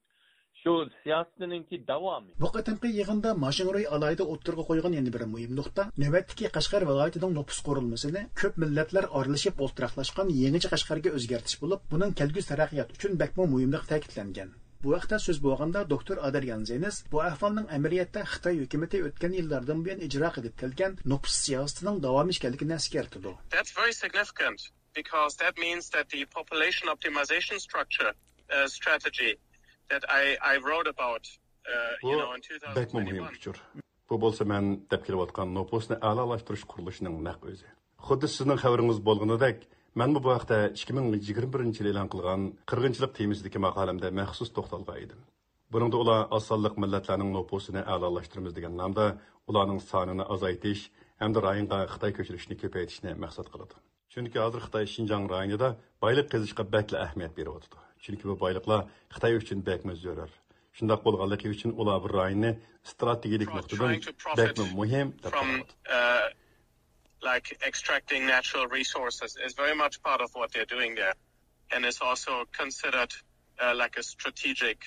[0.63, 2.33] Shu siyosatininki davomi?
[2.43, 7.61] Bu qatimqi yig'inda mashinroy alayda o'ttirga qo'ygan yana bir muhim nuqta navbatdagi qashqar viloyatining nopus
[7.69, 13.91] qurilmasini ko'p millatlar oralashib o'ltiraqlashgan yangicha qashqarga o'zgartish bo'lib buning kelgusi taraqqiyot uchun bakmo muhimligi
[13.93, 14.53] ta'kidlangan.
[14.81, 20.31] Bu вакытта сөз болғанда, доктор Адарьян Зенес бу ахвалның әмриятта Қытай-үйкеметі o'tgan yillardan buyon ijro
[20.37, 23.35] кылып kelgan nupus siyosatining дәвам икәнлеген eskartdi.
[23.53, 24.65] That's very significant
[24.95, 29.37] because that means that the population optimization structure uh, strategy
[29.91, 31.29] that I I wrote about
[31.69, 33.61] uh, you know in 2021.
[34.09, 34.87] Бу болса мен.
[38.01, 38.29] Худды
[39.95, 45.21] Мен bu вакытта 2021 yılı elan qılğan qırğınçılıq temizdəki maqaləmdə məxsus toxtalğan idim.
[45.73, 49.07] Buningda ular asanlıq millətlərinin nüfusunu əlalaşdırmız degan namda
[49.49, 50.83] ularning sonini azaytish
[51.23, 53.75] hamda rayonga Xitoy ko'chirishni ko'paytirishni maqsad qiladi.
[54.13, 55.69] Chunki hozir Xitoy Xinjiang rayonida
[56.03, 56.99] boylik qazishga bakla.
[58.05, 58.81] Chunki bu boyliklar
[59.15, 60.31] Xitoy uchun bakmi zo'rar.
[60.77, 61.71] Şundaq bolğanlığı üçün
[63.57, 63.93] nuqtadan
[64.39, 64.61] деп
[67.23, 71.15] like extracting natural resources is very much part of what they're doing there.
[71.73, 73.13] And is also considered
[73.61, 74.79] uh, like a strategic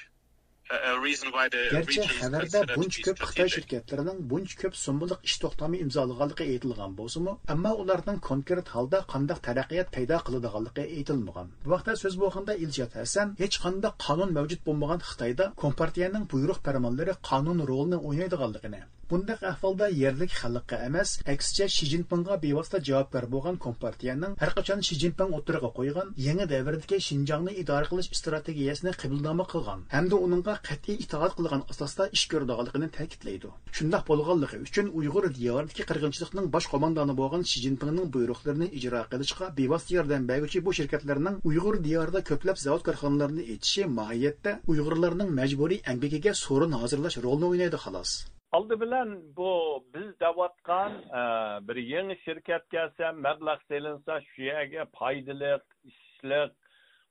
[0.69, 7.71] garchi xabarda buncha ko'p xitoy shirkatlarining buncha ko'p so'mliq ish to'xtami imzolaganligi aytilgan bo'lsimi ammo
[7.83, 13.59] ularning konkret holda qandaq taraqqiyot paydo qiladiganligi aytilmagan bu vaqtda so'z bo'lganda iljat hasan hech
[13.65, 18.81] qanday qonun mavjud bo'lmagan xitoyda kompartiyaning buyruq farmonlari qonun rolini o'ynaydiganligini
[19.13, 24.95] Bundaq ahvolda yerlik xalqqa emas, aksicha Xi Jinpingga bevosita javobgar bo'lgan Kompartiyaning har qachon Xi
[25.03, 31.37] Jinping o'tiriga qo'ygan yangi davrdagi Xinjiangni idora qilish strategiyasini qabulnoma qilgan hamda uningga qat'iy itoat
[31.37, 33.53] qilgan asosda ish ko'radiganligini ta'kidlaydi.
[33.77, 39.97] Shundoq bo'lganligi uchun Uyg'ur diyoridagi qirg'inchilikning bosh qo'mondoni bo'lgan Xi Jinpingning buyruqlarini ijro qilishga bevosita
[39.99, 46.79] yordam beruvchi bu shirkatlarning Uyg'ur diyorida ko'plab zavod korxonalarini etishi mohiyatda Uyg'urlarning majburiy amgakiga so'rin
[46.81, 48.21] hozirlash rolini o'ynaydi xolos.
[48.53, 51.21] Oldi bilan bu biz davotgan e,
[51.67, 55.51] bir yangi shirkat kelsa mablag' selinsa shu yerga foydali
[55.91, 56.51] ishliq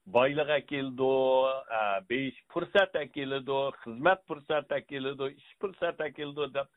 [0.07, 1.13] boylik keldi
[1.79, 6.69] e, besh fursat keladi xizmat fursat keladi ish fursat keladi deb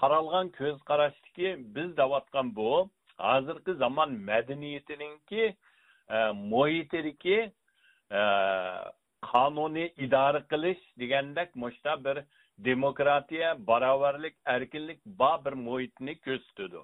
[0.00, 5.44] qaralgan ko'z qarashdiki biz davotgan bu hozirgi zamon madaniyatiningki
[6.16, 6.18] e,
[8.18, 8.22] e,
[9.30, 12.16] qonuniy idora qilish degandek mushta bir
[12.58, 16.82] demokratiya barobarlik erkinlik bor bir muhitni ko'rsatadi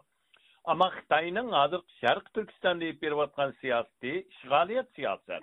[0.64, 5.42] ammo xitoyning hozir sharq turkiston deb berayotgan siyosati ishg'oliyat siyosat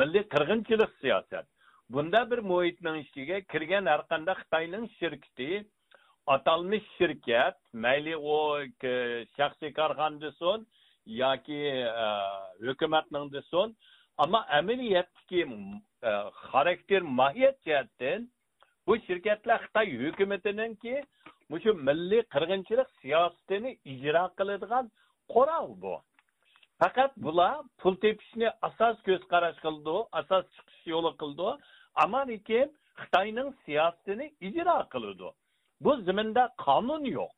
[0.00, 1.46] milliy qirg'inchilik siyosat
[1.90, 5.50] bunda bir muhitning ichiga kirgan har qanday xitoyning shirkati
[6.34, 8.38] atalmish shirkat mayli u
[9.36, 10.66] shaxsiy korxona desin
[11.22, 11.60] yoki
[12.02, 12.06] e,
[12.66, 13.76] hukumatning desin
[14.24, 15.42] ammo amaliyotdagi
[16.08, 16.10] e,
[18.86, 20.94] bu shirkatlar xitoy hukumatiningki
[21.62, 24.84] shu milliy qirg'inchilik siyosatini ijro qiladigan
[25.34, 25.94] qo'rov bu.
[26.80, 31.48] Faqat bular pul tepishni asos ko'z qarash qildi asos chiqish yo'li qildi
[32.02, 32.66] ammo lekin
[33.00, 35.28] xitoyning siyosatini ijro qiladi.
[35.84, 37.36] Bu ziminda qonun yo'q.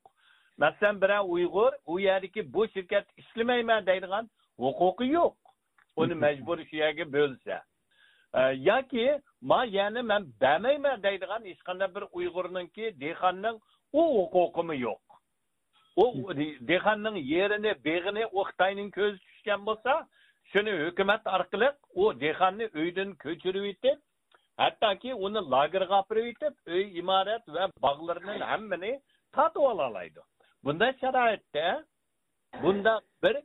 [0.63, 4.25] Masalan biror uyg'ur u yerdagi bu shirkat ishlamayman deydigan
[4.65, 5.37] huquqi yo'q.
[6.01, 7.57] Uni majbur shu yerga bo'lsa.
[8.69, 9.07] Yoki
[9.41, 13.57] ma ya'ni man bermayman deydigan hech qanday bir uyg'urningki dehqonning
[14.01, 14.03] u
[14.35, 15.03] huquqimi yo'q.
[16.03, 16.05] U
[16.71, 19.93] dehqonning yerini beg'ini u xitoyning ko'zi tushgan bo'lsa
[20.53, 21.69] shuni hukumat orqali
[22.03, 23.99] u dehqonni uydan ko'chirib yetib
[24.63, 28.93] hattoki uni lagerga olib yetib uy imorat va bog'larni hammani
[29.37, 30.21] tatib olalaydi
[30.65, 31.67] bunday sharoitda
[32.63, 33.37] bunda bir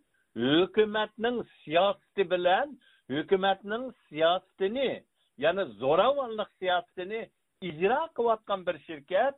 [0.44, 2.68] hukumatning siyosati bilan
[3.16, 4.92] hukumatning siyosatini
[5.38, 7.22] ya'ni zo'ravonlik siyosatini
[7.70, 9.36] ijro qilayotgan bir shirkat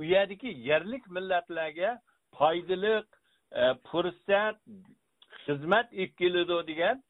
[0.00, 1.90] u yerdagi yerlik millatlarga
[2.38, 2.94] foydali
[3.60, 4.56] e, fursat
[5.44, 7.02] xizmat keladi degan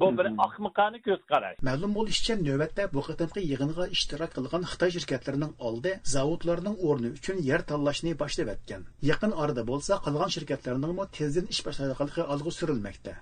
[0.00, 1.56] bu bir ahmiqona ko'z qarash.
[1.68, 7.60] Ma'lum bo'lishicha navbatda bu qatimqi yig'inga ishtirok qilgan xitoy shirkatlarining oldi zavodlarning o'rni uchun yer
[7.70, 13.14] tanlashni boshlab o'tgan yaqin orada bo'lsa qolgan shirkatlarning tezdan ish boshlaydiganligi olg'a surilmoqda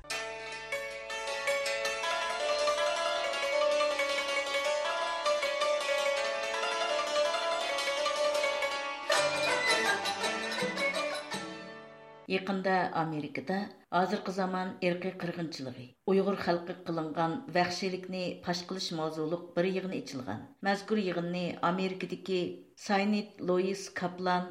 [12.36, 13.56] Якында Америкада
[14.00, 20.40] азыркы заман эркий кыргынчылыгы, Uygur халкы кылынган вахшийликни паш кылыш мавзулук бер йыгын ичилган.
[20.66, 22.40] Мәзкур йыгынны Америкадагы
[22.76, 24.44] Сайнит Луис Каплан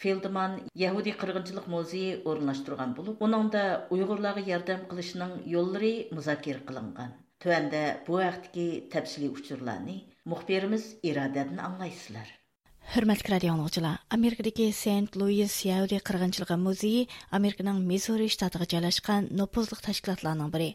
[0.00, 7.14] Филдман Яһуди кыргынчылык музее орынлаштырган булып, уның да уйгырларга ярдәм кылышның юллары музакир кылынган.
[7.42, 8.18] Төәндә бу.
[12.92, 15.16] Hürmetli radio anlıqçılar, Amerikadagi St.
[15.16, 20.68] Louis Yahudi qirg'inchiligi muzeyi Amerikaning Missouri shtatiga joylashgan nopuzliq tashkilotlarning biri.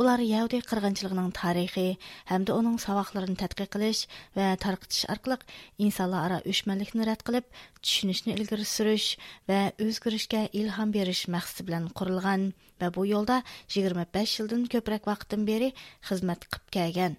[0.00, 1.86] Ular Yahudi qirg'inchiligining tarixi
[2.30, 4.02] hamda uning saboqlarini tadqiq qilish
[4.36, 5.38] va tarqitish orqali
[5.86, 7.46] insonlar aro o'shmanlikni rad qilib,
[7.84, 9.08] tushunishni ilgari surish
[9.48, 12.46] va o'zgarishga ilhom berish maqsadi bilan qurilgan
[12.80, 13.42] va bu yo'lda
[13.78, 15.74] 25 yildan ko'proq vaqtdan beri
[16.10, 17.18] xizmat qilib kelgan.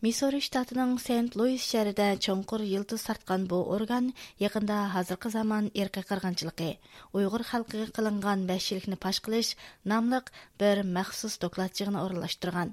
[0.00, 4.06] Миссури штатының Сент-Луис шәридә чоңқур йылтыз сарткан бу орган
[4.40, 6.68] якында хәзерге заман ирке кыргынчылыгы,
[7.12, 9.50] уйгыр халкыга кылынган вәхшилекне паш кылыш
[9.84, 10.32] намлык
[10.62, 12.72] бер махсус доклад чыгыны орынлаштырган.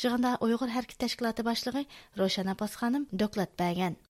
[0.00, 1.84] Чыгында уйгыр хәрәкәт тәшкилаты башлыгы
[2.16, 4.00] Рошана Пасханым доклад бәгән.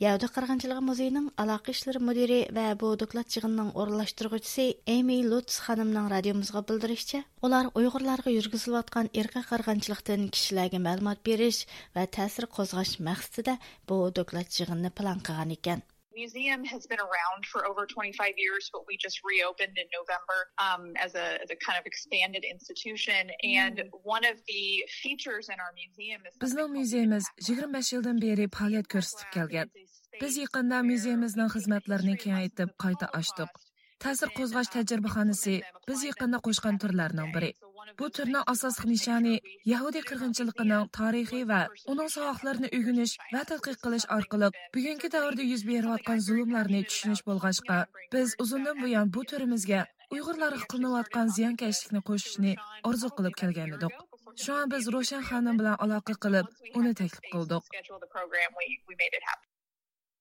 [0.00, 6.62] Яуды қырғынчылығы музейінің алақы ішлері müdiri və bu доклад жығынның орынлаштырғычысы Эми Лутс ханымның радиомызға
[6.70, 14.06] білдірішчә, олар ұйғырларға жүргізіліп атқан ирқи қырғынчылықтан кішілерге мәлімет беріш və тәсір қозғаш мақсатында bu
[14.16, 15.84] доклад жығынны план қылған екен.
[16.20, 20.82] Museum has been around for over 25 years, but we just reopened in November um,
[21.06, 23.22] as, a, as a kind of expanded institution.
[23.62, 23.76] And
[24.16, 24.64] one of the
[25.02, 29.68] features in our museum is Bizning muzeyimiz 25 yildan beri faoliyat ko'rsatib kelgan.
[30.22, 33.50] Biz yaqinda muzeyimizning xizmatlarini kengaytirib qayta ochdik.
[34.04, 35.54] Ta'sir qo'zg'ash tajribaxonasi
[35.88, 37.50] biz yaqinda qo'shgan turlarning biri.
[37.98, 39.34] Bu turning asosiy nishoni
[39.72, 41.60] Yahudiy qirg'inchiligining tarixi va
[41.94, 47.78] uning savoqlarini o'rganish va tadqiq qilish orqali bugungi davrda yuz berayotgan zulmlarni tushunish bo'lg'achqa,
[48.14, 49.80] biz uzundan buyon bu turimizga
[50.14, 52.54] Uyg'urlarga qilinayotgan ziyonkashlikni qo'shishni
[52.90, 54.00] orzu qilib kelgan edik.
[54.42, 56.50] Shu an biz Roshan xonim bilan aloqa qilib,
[56.80, 57.64] uni taklif qildik.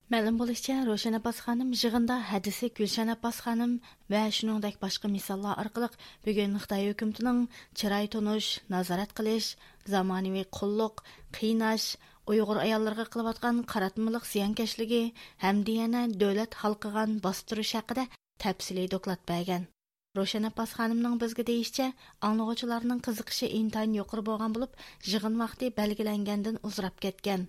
[0.09, 3.75] Мәлім болышча, Рошен Аббас ханым жығында әдісі Күлшен Аббас ханым
[4.09, 5.93] вә шуныңдәк башқы мисалла арқылық
[6.25, 7.43] бүген ұқтай өкімтінің
[7.77, 9.51] чырай тоныш, назарат қылеш,
[9.85, 11.03] заманеви құллық,
[11.37, 11.85] қиынаш,
[12.25, 18.07] ұйғыр аялырға қылып атқан қаратмылық зиянкәшлігі әмді әмдіяна дөләт халқыған бастыру шақыда
[18.41, 19.69] тәпсілей доклад бәген.
[20.17, 21.91] Рошен Апас ханымның бізгі дейішчә,
[22.25, 24.73] аңлығычыларының қызықшы интайын йоқыр болған болып,
[25.05, 27.45] жығын вақты бәлгіләнгенден ұзырап кеткен.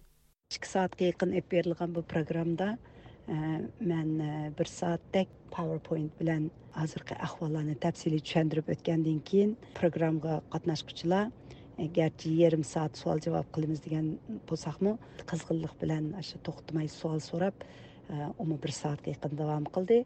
[0.51, 2.67] 2 saatga yaqin ep berilgan bu programmada
[3.29, 3.35] e,
[3.91, 6.49] men e, bir soatdek powerpoint bilan
[6.79, 11.31] hozirgi ahvollarni tafsiliy tushuntirib o'tgandan keyin programmaga qatnashuvchilar
[11.79, 14.11] e, garchi yarim soat savol javob qilamiz degan
[14.51, 14.97] bo'lsaqmi
[15.33, 17.65] qizg'inlik bilan shu to'xtamay savol so'rab
[18.43, 20.03] umi bir soatga yaqin davom qildi.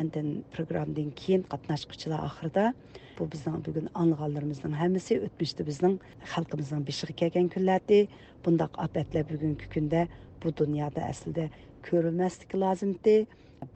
[0.00, 2.72] әнден программдан кейін катнашкычылар ақырда.
[3.18, 6.00] бу біздің бүгін аңлаганларыбызның һәммәсе өтмиште біздің
[6.32, 8.08] халқымыздың бешиге кергән көннәрдә
[8.42, 10.08] бундак апатлар бүгенге көндә
[10.42, 11.46] бу дөньяда әслидә
[11.86, 13.26] көрелмәслек лазымды.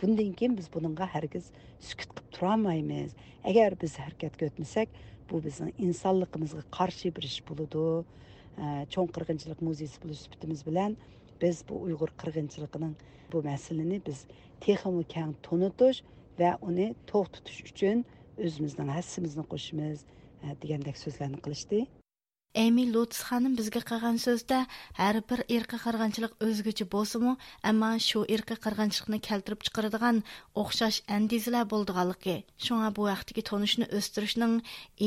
[0.02, 3.14] Bundan keyin biz buningga hargiz sukut qilib turolmaymiz.
[3.44, 4.88] Agar biz harakatga o'tmasak,
[5.30, 7.42] bu bizning insonligimizga qarshi bir ish.
[8.92, 10.96] Cho'ng qirg'inchilik muzeysi bo'lish bilan
[11.40, 12.94] biz bu uyg'ur qirg'inchiligining
[13.32, 14.24] bu masalani biz
[14.64, 16.02] texmi kang tunutish
[16.40, 18.04] va uni to'xtatish uchun
[18.46, 20.04] o'zimizning hassimizni qo'shimiz
[20.44, 21.86] e, degandek so'zlarni qilishdi
[22.58, 24.58] Эми Лотс ханым bizga qilgan so'zda
[24.98, 27.34] har бир irqi qirg'inchilik o'zgacha bo'lsa-mu,
[27.70, 30.22] ammo shu irqi qirg'inchilikni keltirib chiqaradigan
[30.62, 34.58] o'xshash andizalar bo'ldiganligi, бу bu vaqtdagi tonishni o'stirishning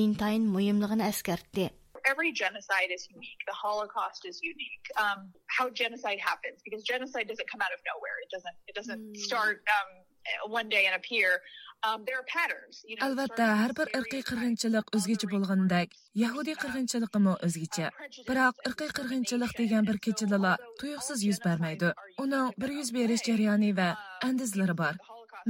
[0.03, 1.71] intayin muhimligini eskartdi.
[2.05, 3.41] Every genocide is unique.
[3.47, 4.85] The Holocaust is unique.
[5.03, 8.17] Um, how genocide happens, because genocide doesn't come out of nowhere.
[8.25, 8.57] It doesn't.
[8.67, 9.17] It doesn't mm.
[9.17, 11.41] start um, one day and appear.
[11.83, 12.83] Um, there are patterns.
[12.85, 17.87] You know, Albatta, har bir irqiy qirg'inchilik o'zgacha bo'lgandek, Yahudiy qirg'inchiligi ham o'zgacha.
[18.27, 21.89] Biroq irqiy qirg'inchilik degan bir kechilala tuyuqsiz yuz bermaydi.
[22.23, 23.89] Uning bir yuz berish jarayoni va
[24.29, 24.93] andizlari bor.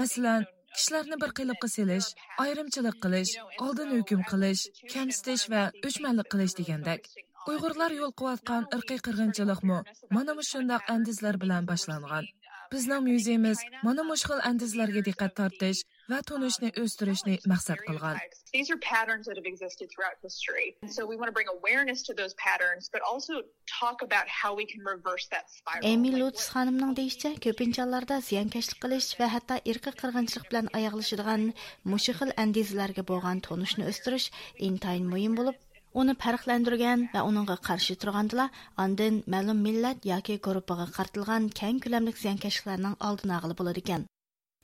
[0.02, 2.07] Masalan, kishilarni bir qiyliqqa selish
[2.45, 3.34] ayrimchilik qilish
[3.65, 4.63] oldin hukm qilish
[4.93, 7.11] kamsitish va o'chmanlik qilish degandek
[7.49, 9.78] uyg'urlar yo'l qilayotgan irqiy qirg'inchilikmi
[10.15, 12.26] mana shundoq andizlar bilan boshlangan.
[12.74, 15.80] Bizning muzeyimiz mana mush andizlarga diqqat tortish
[16.14, 18.18] va tunishni o'stirishni maqsad qilgan
[18.57, 20.68] These are patterns that have existed throughout history.
[20.84, 23.34] And so we want to bring awareness to those patterns, but also
[23.80, 25.88] talk about how we can reverse that spiral.
[25.93, 31.49] Emil Lutz xanımның deyişçə, köpinçə hallarda ziyankeşlik qilish və hətta irqi qırğınçılıq bilan ayaqlaşıdığan
[31.93, 34.32] muşu xil əndizlərə bolğan tonuşni östürüş
[34.70, 35.55] intayin mühim olub,
[35.99, 38.45] Оны фарқландырган ва уныңга каршы тургандыла,
[38.84, 44.07] андан мәлум милләт яки группага картылган кәң күләмлек зыянкәшләрнең алдын агылы булыр икән.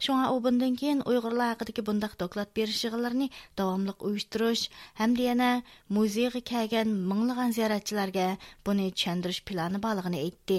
[0.05, 3.27] Шуңа у bundan keyin Уйгырлар хакындагы бундак доклад бериш йыгынларны
[3.57, 4.61] дәвамлык уйыштырыш
[4.99, 5.47] һәм яна
[5.97, 8.25] музейга килгән мыңлаган зияратчыларга
[8.69, 10.57] буны төшендериш планы барлыгын әйтте.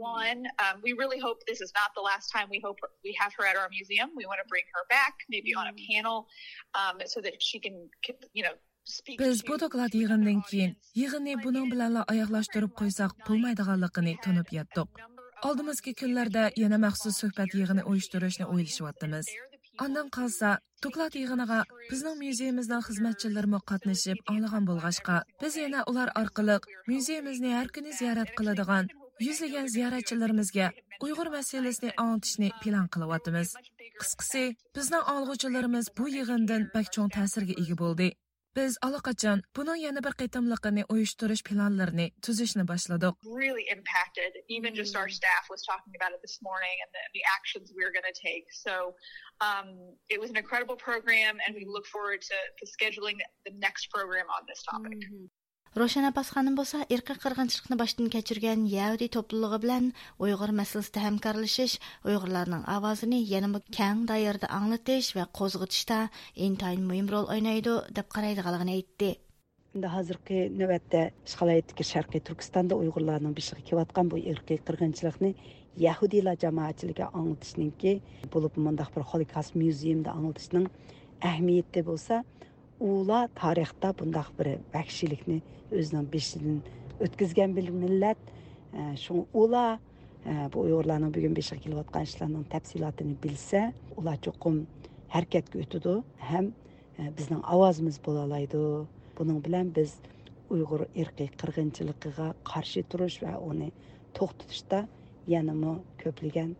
[0.00, 3.36] One, um, we really hope this is not the last time we hope we have
[3.36, 4.08] her at our museum.
[4.16, 6.24] We want to bring her back, maybe on a panel,
[6.72, 7.76] um, so that she can,
[8.32, 8.56] you know,
[9.18, 10.24] Biz bu doklad keyin
[11.70, 12.00] bilanla.
[15.48, 19.26] Oldimizgi kunlarda yana maxsus suhbat yig'ini uyushtirishni o'ylashyapmiz.
[19.84, 20.48] andan qolsa,
[20.84, 21.58] doklad yig'iniga
[21.90, 26.56] bizning muzeyimizning xizmatchilarimi qatnashib olgan bo'lg'ashqa, biz yana ular orqali
[26.90, 28.92] muzeyimizni har kuni ziyorat qiladigan
[29.26, 30.66] yuzlagan ziyoratchilarimizga
[31.04, 33.54] Uyg'ur masalasini anglitishni plan qilyapmiz.
[34.00, 34.42] Qisqasi,
[34.76, 38.08] bizning olg'uvchilarimiz bu yig'indan bak cho'ng ta'sirga ega bo'ldi.
[38.58, 43.14] Biz allaqachon buning yana bir qitimliqini uyushtirish planlarini tuzishni boshladik.
[43.42, 44.38] Really impacted.
[44.56, 47.92] Even just our staff was talking about it this morning and the, the actions we're
[47.92, 48.46] going to take.
[48.52, 48.94] So
[49.40, 49.68] um,
[50.08, 54.26] it was an incredible program and we look forward to, to scheduling the next program
[54.36, 54.98] on this topic.
[54.98, 55.39] Mm -hmm.
[55.76, 59.84] Рошан Апас ханым болса, ирқи қырғыншылықны баштан кечірген яуди топлылығы білән
[60.18, 61.76] уйғыр мәсілісті хәмкарлышыш,
[62.10, 66.00] уйғырларның авазыны янымы кәң дайырды аңлытыш вә қозғытышта
[66.34, 69.12] ентайын мұйым рол ойнайды, деп қарайдығалығын айтты.
[69.70, 71.86] Şimdi hazırki növətdə işğal etdiki
[74.10, 75.34] bu irqi qırğınçılıqni
[75.76, 77.72] Yahudiyla cemaatçiliğe anlatışının
[78.96, 79.02] бір
[81.86, 82.24] bolsa,
[82.80, 85.38] ular tarixda bundaq bir vahshiylikni
[85.78, 86.58] o'zining beshidan
[87.04, 88.20] o'tkazgan bir millat.
[89.02, 89.78] Shu ular
[90.52, 93.60] bu uyg'urlarning bugun beshiga kelayotgan ishlarning tafsilotini bilsa
[93.98, 94.56] ular cho'qim
[95.14, 95.94] harakatga o'tadi.
[96.30, 96.46] Ham
[97.18, 98.62] bizning ovozimiz bo'la oladi.
[99.18, 99.92] Buning bilan biz
[100.54, 103.68] uyg'ur irqiy qirg'inchiligiga qarshi turish va uni
[104.16, 104.80] to'xtatishda
[105.34, 106.50] yanami ko'plagan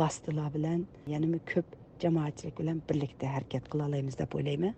[0.00, 1.66] vositalar bilan yanami ko'p
[2.02, 4.74] jamoatchilik bilan birlikda harakat qila olamiz deb o'ylayman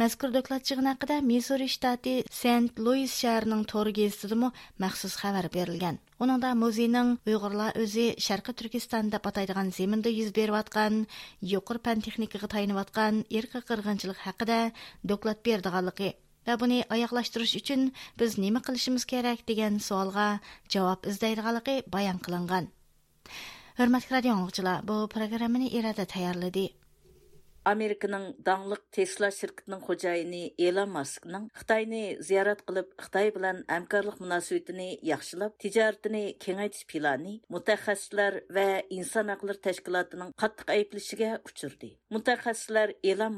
[0.00, 4.48] Мәзкур доклад чыгын хакында Миссури штаты Сент-Луис шәһәренең тор гезитидә
[4.80, 5.98] махсус хәбәр берилгән.
[6.24, 11.04] Уныңда музейның уйгырлар үзе Шәрқи Түркистан дип атайдыган земинде йөз берип аткан,
[11.42, 14.58] юқор фән техникага таянып аткан ирқи кыргынчылык хакында
[15.04, 16.14] доклад бердиганлыгы
[16.46, 20.40] ва буны аяклаштырыш өчен без нима кылышыбыз кирәк дигән суалга
[20.72, 22.72] җавап издәйдиганлыгы баян кылынган.
[23.76, 26.70] Хөрмәтле радио бу программаны ирада таярлады.
[27.65, 35.55] Американың даңлык Tesla şirketining xo'jayini Elon Muskning Xitoyni ziyorat qilib, Xitoy bilan hamkorlik munosabatini yaxshilab,
[35.63, 41.89] tijoratini kengaytirish plani mutaxassislar va inson huquqlari tashkilotining qattiq ayblashiga uchirdi.
[42.13, 43.33] Mutaxassislar Elon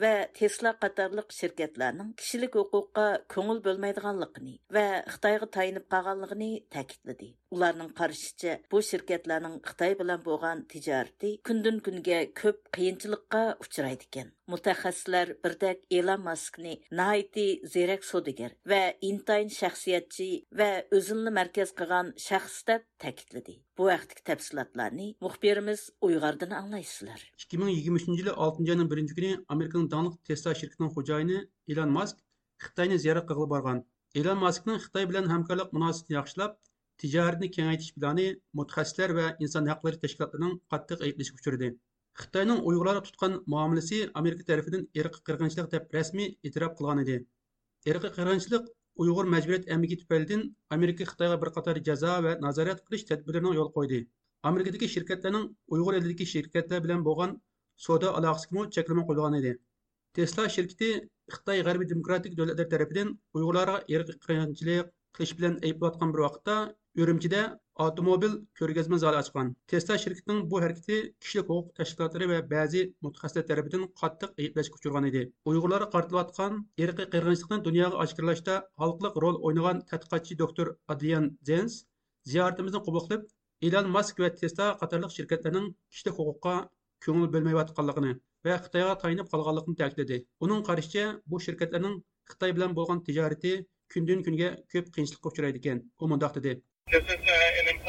[0.00, 7.30] və Tesla qatarlıq şirkətlərinin kişilik hüquqqa көңіл бөлмəydiğanlığını və Xitayğa tayınıb qalğanlığını təkidlədi.
[7.54, 14.32] Onların qarışıcı bu şirkətlərin Xitay bilan bolğan ticarəti gündən-güнгə köp qiyinçilikqa uçraydı ekan.
[14.50, 20.28] Mutaxəssislər birdək Elon Muskni nəhayəti zərək sodigar və intayn şəxsiyyətçi
[20.58, 23.60] və özünü mərkəz qılğan şəxs deb təkidlədi.
[23.78, 27.22] Bu vaqtdagi tafsilotlarni muxbirimiz Uyg'urdan anglaysizlar.
[27.44, 31.40] 2023 yili 6 ayning 1 kuni Amerikaning donliq Tesla shirkatining xo'jayini
[31.74, 32.20] Elon Musk
[32.64, 33.80] Xitoyni ziyorat qilib borgan.
[34.20, 36.52] Elon Muskning Xitoy bilan hamkorlik munosabatini yaxshilab,
[37.02, 38.26] tijoratni kengaytirish bilani
[38.60, 41.72] mutaxassislar va inson huquqlari tashkilotlarining qattiq ayblashga uchradi.
[42.22, 47.16] Xitoyning Uyg'urlarga tutgan muomalasi Amerika tomonidan irqi qirg'inchilik deb rasmiy e'tirof qilgan edi.
[47.90, 48.70] Irqi qirg'inchilik
[49.02, 50.42] uyg'ur majburiyat әмгеки tufaylidan
[50.76, 54.00] amerika xitoyga bir qator jazo va nazorat qilish tadbirlarini yo'l qo'ydi.
[54.50, 57.36] Amerikadagi shirkatlarning uyg'ur elidagi shirkatlar bilan bo'lgan
[57.86, 59.52] savdo aloqasiga cheklama qo'yilgan edi.
[60.18, 60.90] Tesla shirkati
[61.36, 64.78] xitoy g'arbiy demokratik davlatlar tarafidan uyg'urlarga irqiy
[65.16, 66.54] qilish bilan ayblayotgan bir vaqtda
[67.02, 67.42] urumchida
[67.82, 69.46] avtomobil ko'rgazma zali ochgan.
[69.70, 75.22] Tesla shirkatining bu harakati kishilik huquq tashkilotlari va ba'zi mutaxassislar tarafidan qattiq ayblashga uchragan edi.
[75.50, 76.52] Uyg'urlarga qaratilayotgan
[76.84, 81.72] irqiy qirg'inchilikni dunyoga oshkorlashda xalqliq rol o'ynagan tadqiqotchi doktor adrian zens
[82.32, 83.22] ziyoratimizni qabul qilib
[83.68, 86.54] ilon mask va tesla qatorliq shirkatlarning kishilik huquqqa
[87.04, 88.12] ko'ngil bo'lmayotganligini
[88.46, 90.16] va xitoyga tayinib qolganligini ta'kidladi.
[90.44, 91.96] Uning qarashicha bu shirkatlarning
[92.30, 93.52] xitoy bilan bo'lgan tijorati
[93.92, 95.78] kundan kunga ko'p qiyinchilikqa uchraydi ekan.
[96.02, 96.32] U mundoq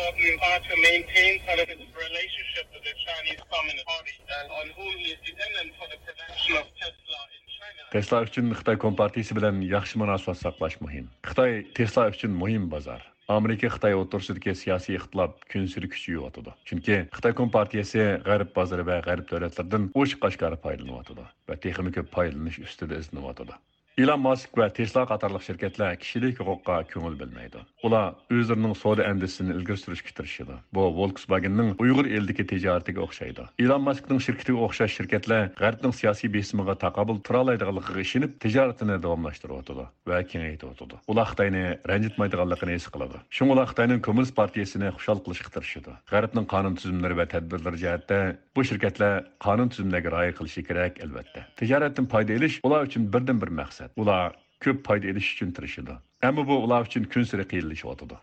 [0.06, 4.14] important part to maintain sort of its relationship with the Chinese Communist Party
[4.60, 7.82] on whom he is dependent for the production of Tesla in China.
[7.94, 11.10] Tesla uchun Xitoy Kompartiyasi bilan yaxshi munosabat saqlash muhim.
[11.24, 13.02] Xitoy Tesla uchun muhim bozor.
[13.38, 16.52] Amerika Xitoy o'rtasidagi siyosiy ixtilof kun sari kuchayotidi.
[16.70, 22.62] Chunki Xitoy Kompartiyasi G'arb bozori va G'arb davlatlardan ochiq oshkora foydalanyotidi va texnika ko'p foydalanish
[22.68, 23.58] ustida izlanyotidi.
[23.96, 27.62] Elon Musk və Tesla qatarlıq şirkətlər kişilik hüquqqa köngül bilməydi.
[27.88, 30.58] Ular özlərinin soda əndisini ilgir sürüşkə tirişidi.
[30.76, 33.46] Bu Volkswagen-nin Uyğur eldəki ticarətinə oxşaydı.
[33.64, 39.88] Elon Musk'ın şirkəti oxşar şirkətlər Qərbin siyasi besimiga taqabul tura alaydiganlığına işinib ticarətini davamlaşdırıb otudu
[40.12, 41.00] və kengaytib otudu.
[41.08, 43.24] Ular Xitayni rəncitməydiganlığını his qıldı.
[43.30, 45.96] Şun ular Xitayning Komünist partiyasini xushal qilishga tirishdi.
[46.12, 48.20] Qərbin qanun tüzümləri və tədbirləri cəhətdə
[48.56, 51.48] bu şirkətlər qanun tüzümlərinə rioya qilishi kerak, əlbəttə.
[51.64, 53.85] Ticarətdən fayda olish ular üçün birdən bir məqsəd.
[53.86, 55.96] Maqsad ular ko'p foyda elish uchun tirishadi
[56.28, 58.18] ammo bu ular uchun kun sari qiyinlashyotidi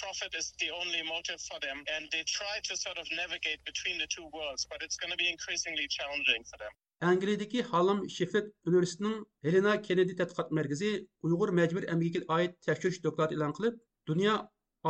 [0.00, 3.96] profit, is the only motive for them and they try to sort of navigate between
[3.98, 6.72] the two worlds but it's going to be increasingly challenging for them.
[7.10, 10.90] Angliyadagi Hallam Sheffield universitetining Helena Kennedy tadqiqot markazi
[11.26, 13.74] Uyg'ur majbur amgiga oid tekshirish dokladi e'lon qilib,
[14.10, 14.34] dunyo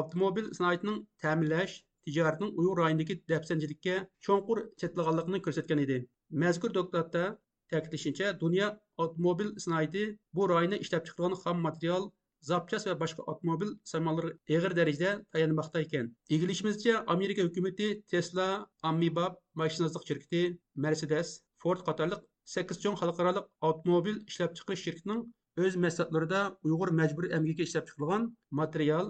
[0.00, 1.74] avtomobil sanoatining ta'minlash
[2.06, 3.96] tijoratining Uyg'ur rayonidagi dafsanchilikka
[4.28, 5.98] cho'nqur chetlaganligini ko'rsatgan edi.
[6.44, 7.24] Mazkur dokladda
[7.72, 8.68] ta'kidlashicha dunyo
[9.04, 12.02] avtomobil sanoati bu rayonni ishlab chiqargan xom material
[12.50, 16.06] zapchas va boshqa avtomobil samollari eg'ir darajada tayanmoqda ekan.
[16.36, 18.48] Egilishimizcha amerika hukumati tesla
[18.90, 20.42] ammibab mashinazlik shirkati
[20.84, 21.28] mercedes
[21.62, 22.20] ford qatorliq
[22.54, 25.22] sakkiz cho'ng xalqaroliq avtomobil ishlab chiqarish shirkitining
[25.62, 28.22] o'z mahsulotlarida uyg'ur majburiy emgakka ishlab chiqilgan
[28.60, 29.06] material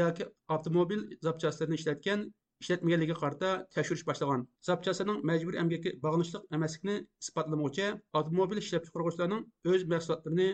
[0.00, 0.24] yoki
[0.54, 2.20] avtomobil zapchastlarini ishlatgan
[2.62, 4.40] ishlatmaganligiga qarata tekshirish boshlagan.
[4.68, 7.86] Zapchastlarning majburiy amgakka bog'liqlik emasligini isbotlamoqchi
[8.18, 9.42] avtomobil ishlab chiqaruvchilarning
[9.72, 10.48] o'z mahsulotlarini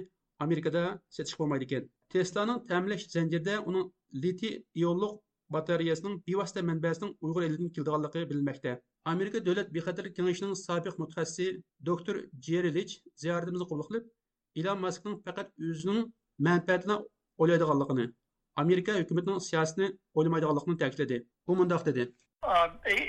[0.46, 0.82] amerikada
[1.16, 1.84] sotish bo'lmaydi ekan.
[2.14, 3.86] Teslaning ta'minlash zanjirida uning
[4.24, 5.14] litiy ionliq
[5.57, 8.72] batareyasining bevosita manbasining uyg'ur elidan kelganligi bilinmoqda.
[9.12, 11.46] Amerika davlat bexatarlik kengashining sobiq mutaxassisi
[11.88, 12.92] doktor jeri lich
[13.22, 14.05] ziyoratimizni qabul qilib
[14.61, 16.00] ilon maskning faqat o'zining
[16.48, 16.96] manfaatini
[17.42, 18.07] o'ylaydiganligini
[18.57, 22.12] amerika hukumatining siyosatini o'ylamaydiganligini ta'kidladi u mundoq dedi
[22.44, 22.68] Uh,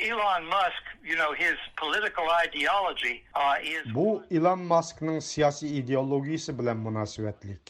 [0.09, 3.95] Elon Musk, you know, his political ideology uh, is.
[3.95, 7.61] Bu Elon Musk'ning siyosiy ideologiyasi bilan munosabatlik.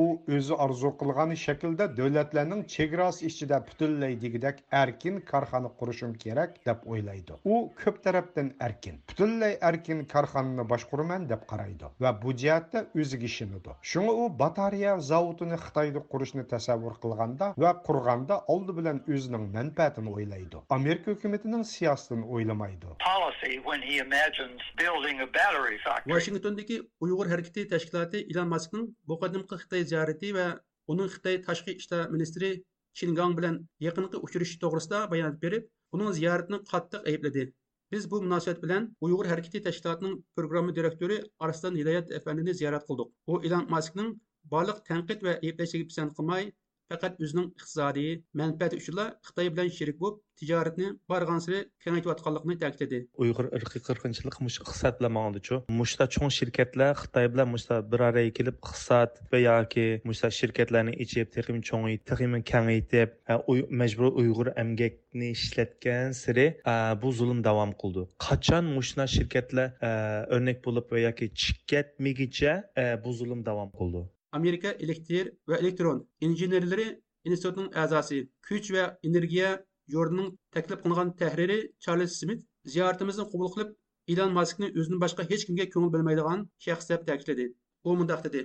[0.00, 0.02] U
[0.36, 7.32] o'zi orzu qilgan shaklda davlatlarning chegarasi ichida butunlay degidek erkin korxona qurishim kerak deb o'ylaydi.
[7.52, 13.76] U ko'p tarafdan erkin butunlay erkin korxonani boshquraman deb qaraydi va bu jihatda o'ziga ishonadi.
[13.90, 20.64] Shunga u batareya zavodini xitoyda qurishni tasavvur qilganda va qurganda oldi bilan o'zining manfaatini o'ylaydi.
[20.78, 22.88] Amerika hukumatining siyosatini o'ylamaydi.
[26.12, 30.46] Washingtondagi uyg'ur harakati tashkiloti ilon maskning bu qadimgi xitoy xitoy ziyorati va
[30.92, 32.48] uning xitoy tashqi ishlar ministri
[32.98, 33.54] chingang bilan
[33.86, 35.62] yaqinqi uchrashish to'g'risida bayonot berib
[35.96, 37.42] uning ziyoratini qattiq aybladi.
[37.92, 41.16] Biz bu munosabat bilan uyg'ur harakati tashkilotining programma direktori
[41.46, 43.08] arslan hidoyat afandini ziyorat qildik.
[43.32, 44.08] U ilon maskning
[44.54, 46.44] barliq tanqid va ayblashiga pisand qilmay
[46.92, 48.12] faqat o'zining iqtisodiy
[48.42, 52.98] manfaati uchunla xitoy bilan sherik bo'lib tijoratni borgansiri kengaytayotganligini ta'kidladi.
[53.22, 58.32] Uyg'ur irqiy qirg'inchilik mush iqtisod bilan mangdichu mushta cho'ng shirkatlar xitoy bilan mushta bir araya
[58.38, 63.14] kelib iqtisod va yoki mushta shirkatlarni ichib texim chongi texim kengaytib
[63.82, 66.46] majburiy uyg'ur amgakni ishlatgan siri
[67.02, 68.08] bu zulm davom qildi.
[68.26, 69.68] Qachon mushna shirkatlar
[70.34, 72.56] o'rnak bo'lib yoki chikkatmigicha
[73.04, 74.04] bu zulm davom qildi?
[74.38, 76.88] Amerika elektr va elektron injenerlari
[77.28, 78.18] institutining a'zosi
[78.48, 79.50] kuch va energiya
[79.94, 82.40] jordining taklif qilingan tahriri charles smit
[82.74, 83.70] ziyoratimizni qabul qilib
[84.14, 87.46] ilon maskni o'zidan boshqa hech kimga ko'ngil bilmaydigan shaxs deb ta'kidladi.
[87.88, 88.42] U mundoq dedi.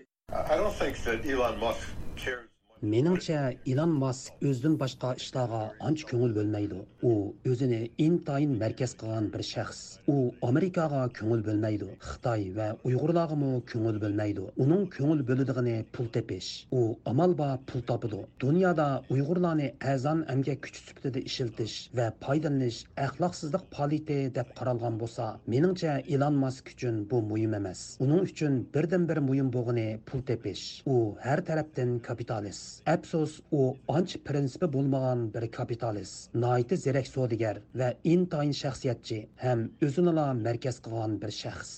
[2.81, 6.79] Meningcha ilon mask o'zidan boshqa ishlarga ancha ko'ngil bo'lmaydi.
[7.09, 7.11] U
[7.51, 9.79] o'zini intayin markaz qilgan bir shaxs.
[10.13, 10.15] U
[10.49, 14.43] amerikaga ko'ngil bo'lmaydi xitoy va uyg'urlargami ko'ngil bo'lmaydi.
[14.63, 16.49] Uning ko'ngil bo'ladigini pul tepish.
[16.79, 23.63] U amal bor pul topidi dunyoda uyg'urlarni azon amgak kuch sifatida ishiltish va foydalanish axloqsizlik
[23.77, 27.81] politi deb qaralgan bo'lsa meningcha ilon mask uchun bu muhim emas.
[28.05, 30.63] Uning uchun birdan bir muhim bo'lgani pul tepish.
[30.93, 32.66] U har tarafdan kapitalist.
[32.93, 33.61] Afsus u
[33.97, 41.13] ancha prinsipi bo'lmagan bir kapitalist noiti zerak savdogar va intayin shaxsiyatchi ham o'zinila markaz qilgan
[41.21, 41.71] bir shaxs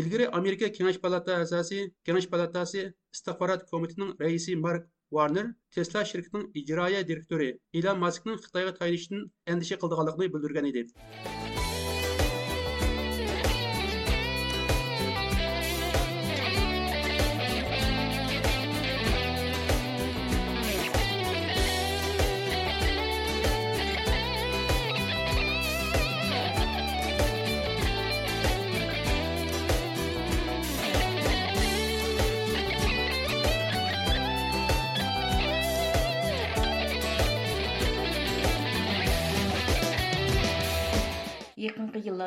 [0.00, 2.80] ilgari amerika kengash palata a'zosi kengash palatasi
[3.14, 7.50] istixborot komitetining raisi mark warner tesla shirkatining ijroiya direktori
[7.80, 9.22] ilon maskning xitoyga tayinishidan
[9.54, 11.47] andisha qildiganligini bildirgan edi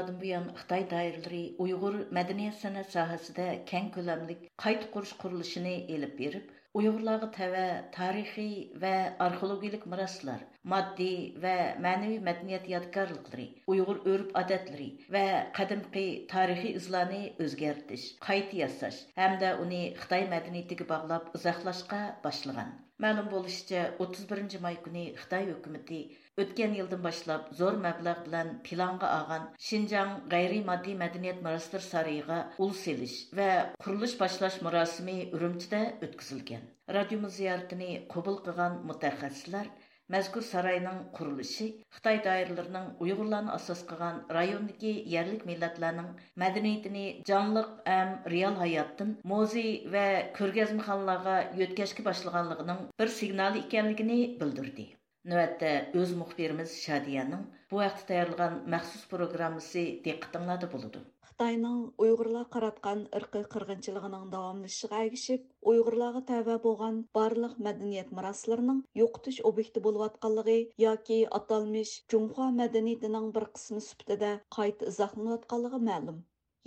[0.01, 6.47] Yillardan buyon Xitoy doiralari Uyg'ur madaniyat san'at sohasida keng ko'lamlik qayta qurish qurilishini elib berib,
[6.79, 7.65] Uyg'urlarga tava
[7.97, 8.93] tarixiy va
[9.25, 10.41] arxeologik miroslar,
[10.73, 11.53] moddiy va
[11.85, 15.25] ma'naviy madaniyat yodgorliklari, Uyg'ur urf-odatlari va
[15.59, 22.73] qadimgi tarixiy izlarni o'zgartish, qayta yasash hamda uni Xitoy madaniyatiga bog'lab uzoqlashga boshlagan.
[23.05, 26.01] Ma'lum bo'lishicha, 31 may kuni Xitoy hukumatı
[26.39, 32.71] Өткен yildan boshlab зор mablag' bilan planga olgan shinjang g'ayriy moddiy madaniyat miroslar saroyiga ul
[32.81, 33.47] selish va
[33.85, 36.63] qurilish boshlash murosimi urumchida o'tkazilgan
[36.97, 39.67] Радиомы ziyoratini qabul qilgan mutaxassislar
[40.15, 41.67] Мәзкур сарайның құрылышы
[41.97, 46.09] Қытай дайырларының ұйғырларны асас қылған райондегі ерлік милләтләрнең
[46.45, 50.07] мәдәниятене жанлык әм реал хаяттан музей вә
[50.39, 54.89] күргәзмәханларга йөткәшке башлаганлыгының бер сигналы икәнлегене белдерде.
[55.29, 57.41] Növətdə öz müxbirimiz Şadiyanın
[57.71, 61.01] bu vaxt tayarlanan məxsus proqramısı diqqətinizdə buludu.
[61.27, 69.85] Xitayning Uyğurlar qaratqan irqi qırğınçılığının davamlışığa ergişib, Uyğurlarga təvə bolğan barlıq mədəniyyət miraslarının yoqtuş obyekti
[69.89, 76.21] bolub atqanlığı yoki atalmış Cunhua mədəniyyətinin bir qismi sübtədə qayt izahlanıb atqanlığı ma'lum.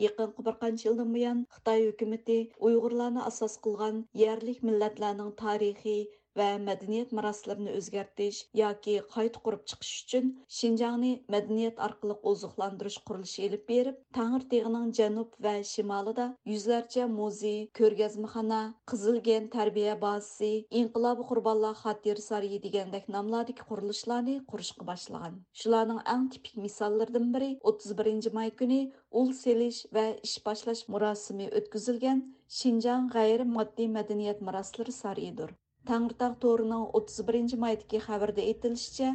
[0.06, 6.04] Yaqinqi bir qancha yildan buyon Xitoy hukumati Uyg'urlarni asos qilgan yerlik millatlarning tarixiy
[6.38, 13.64] və mədəniyyət mərasımlarını özgərtiş yoki qayta qurub chiqish uchun Şinjanni mədəniyyət orqali ozuqlantirish qurilishi elib
[13.70, 18.60] berib, Tağırtığının cənub və şimalında yüzlərcə muzey, ko'rgazmaxona,
[18.90, 25.40] Qizilgen tarbiya bazasi, Inqilob qurbonlar xatir saryi degandek nomlardagi qurilishlarni qurishga boshlagan.
[25.62, 28.80] Shularning eng tipik misollaridan biri 31 may kuni
[29.22, 32.24] ul selish və iş başlaş murasimi ötküzülgən
[32.60, 35.54] Şincan Gayri Maddi Mədəniyyət Mərasları Sarıdır.
[35.88, 39.08] Таңғытақ торының 31 майдagi xabarda aytilishicha,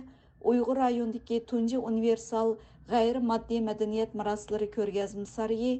[0.52, 2.52] Uyg'ur rayonidagi tunji universal
[2.92, 5.72] g'ayri-moddiy madaniyat maroslari ko'rgazma saryi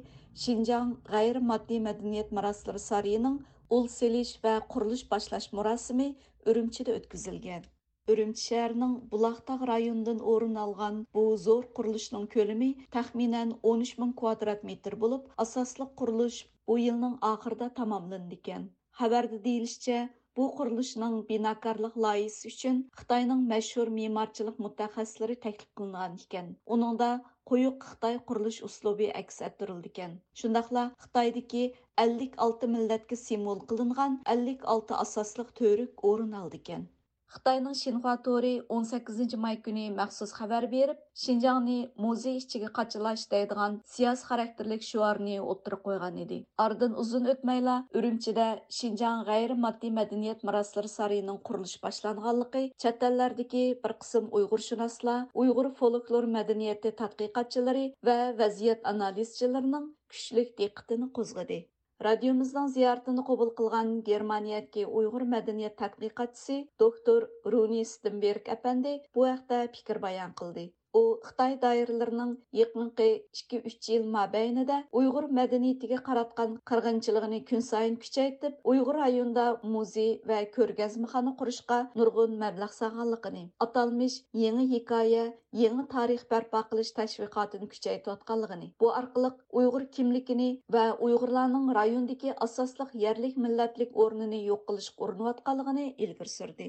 [0.44, 3.38] Шинжаң g'ayri-moddiy madaniyat maroslari saryining
[3.78, 6.08] ul selish va qurilish boshlash murosimi
[6.50, 7.64] Үрімчіде өткізілген.
[8.10, 15.28] Үрімчі шәрінің Бұлақтақ райондың орын алған бұл зор құрылышның көлемі тәхминен 13 квадрат метр болып,
[15.44, 16.44] асаслық құрылыш
[16.76, 18.70] бұл ақырда тамамланды екен.
[19.00, 20.08] Хабарды дейілішчә,
[20.38, 26.52] Bu qurilishning binokorlik loyihasi uchun Xitoyning mashhur me'morchilik mutaxassislari taklif qilingan ekan.
[26.76, 27.08] Uningda
[27.52, 30.14] quyuq Xitoy qurilish uslubi aks ettirildi ekan.
[30.42, 31.64] Shundaqla Xitoydagi
[32.04, 36.86] 56 millatga simvol qilingan 56 asosliq to'rik o'rin oldi ekan.
[37.34, 44.26] Xitayning Xinhua tori 18 may kuni maxsus xabar berib, Xinjiangni muzey ichiga qachilash deydigan siyosiy
[44.30, 46.40] xarakterlik shuarni o'ttirib qo'ygan edi.
[46.66, 48.48] Ardın uzun o'tmayla Urumchida
[48.80, 56.30] Xinjiang g'ayri moddiy madaniyat maroslari sarayining qurilishi boshlanganligi chet ellardagi bir qism Uyg'urshunoslar, Uyg'ur folklor
[56.38, 61.66] madaniyati tadqiqotchilari va vaziyat analizchilarining kuchlik diqqatini qo'zg'adi
[62.04, 70.00] радиомыздың зияртын қобыл қылған Германиядки ұйғыр мәдениет тадқиқатчысы доктор Руни Стенберг әпәнди бу хакта қылды.
[70.06, 70.64] баян қылды
[70.98, 78.72] u xitoy doiralarining yaqinqi ikki uch yil mobaynida uyg'ur madaniyatiga qaratgan qirg'inchiligini kun sayin kuchaytirib
[78.72, 85.24] uyg'ur rayonida muzey va ko'rgazmaxona qurishga nurg'un mablag' sag'anligini atalmish yangi hikoya
[85.62, 89.30] yangi tarix barpo qilish tashviqotini kuchaytayotganligini bu orqali
[89.62, 96.68] uyg'ur kimligini va uyg'urlarning rayondagi asosliq yerlik millatlik o'rnini yo'q qilishga urinayotganligini ilgari surdi.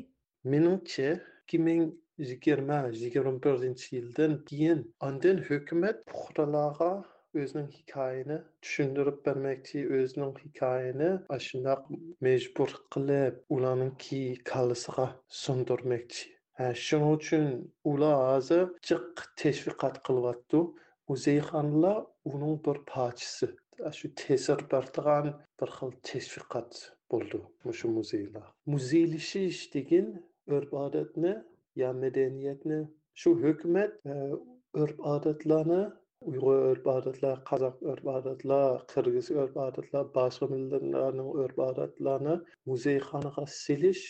[0.51, 1.81] Meningcha ikki ming
[2.29, 6.91] yigirma yigirma birinchi yildan keyin andin hukumat puxtalarga
[7.39, 11.09] o'zining hikoyani tushuntirib bermoqchi o'zining hikoyani
[11.47, 11.81] shundoq
[12.27, 15.07] majbur qilib ularninki kallasiga
[15.41, 16.25] so'ndirmoqchi.
[16.85, 17.45] Shuning uchun
[17.91, 20.59] ular hozir jiq tashviqot qilyapti.
[21.09, 21.97] Muzeyxonlar
[22.33, 23.47] uning bir parchasi.
[23.97, 27.39] Shu ta'sir berdigan bir xil tashviqot bo'ldi
[27.79, 28.47] shu muzeylar.
[28.73, 30.11] Muzeylashish degan
[30.55, 31.33] urf odatni
[31.75, 32.79] ya medeniyetni
[33.23, 33.91] shu hukumat
[34.81, 35.81] urf e, odatlarni
[36.29, 42.35] uyg'ur urf odatlar qozoq urf odatlar qirg'iz urf odatlar boshqa millatlarning urf odatlarini
[42.71, 44.03] muzeyxonaga silish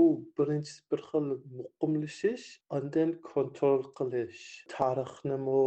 [0.00, 0.02] u
[0.38, 2.46] birinchi bir xil muqimlashish
[2.78, 4.42] undan kontrol qilish.
[4.74, 5.62] Tarixnimi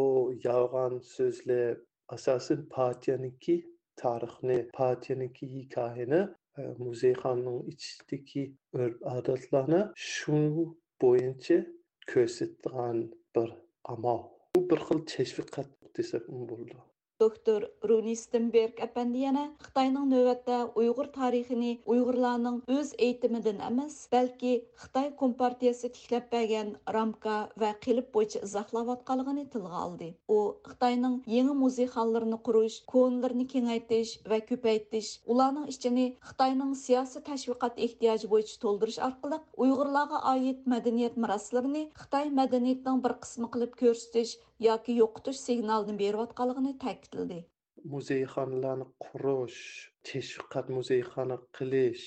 [0.48, 1.84] yolg'on so'zlab
[2.18, 3.58] asosan partiyaniki
[4.04, 6.22] tarixni partiyaniki hikoyani
[6.60, 8.44] e, muzeyxonaning ichidagi
[8.82, 9.82] urf odatlarni
[10.14, 10.40] shu
[11.04, 11.58] bo'yicha
[12.12, 12.98] ko'rsatgan
[13.36, 13.50] bir
[13.94, 14.22] amal
[14.56, 16.78] bu bir xil tashviqot desak bo'ldi.
[17.16, 24.52] Доктор Руни Стенберг әпәнди яна Хытайның нөвәттә уйгыр тарихын уйгырларның үз әйтимидән эмас, бәлки
[24.82, 30.10] Хытай компартиясе тикләп бәгән рамка ва кылып буенча изахлап атканлыгын тилгә алды.
[30.28, 38.28] У Хытайның яңа музейханларын курыш, конларны киңәйтеш ва көпәйтеш, уларның ичене Хытайның сиясәт тәшвиқат ихтияҗы
[38.28, 45.40] буенча толдырыш аркылы уйгырларга аит мәдәният мирасларын Хытай мәдәниятының bir qismi qilib ko'rsatish yoki yo'qotish
[45.48, 47.40] signalini berayotganligini ta'kidladi.
[47.94, 49.60] Muzeyxonalarni qurish
[50.10, 52.06] tashviqot muzeyxona qilish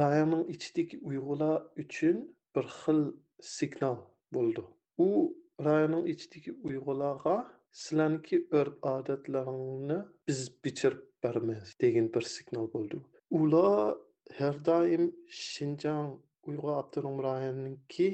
[0.00, 2.16] rayonning ichidagi uyg'urlar uchun
[2.54, 3.00] bir xil
[3.56, 3.96] signal
[4.34, 4.62] bo'ldi.
[5.06, 5.08] U
[5.68, 7.36] rayonning ichidagi uyg'urlarga
[7.82, 13.00] sizlarniki urf odatlaringni biz bichirib beramiz degan bir signal bo'ldi.
[13.40, 13.96] Ular
[14.38, 15.04] har doim
[15.46, 16.12] shinjang
[16.48, 18.08] uyg'ur abtonom rayoniniki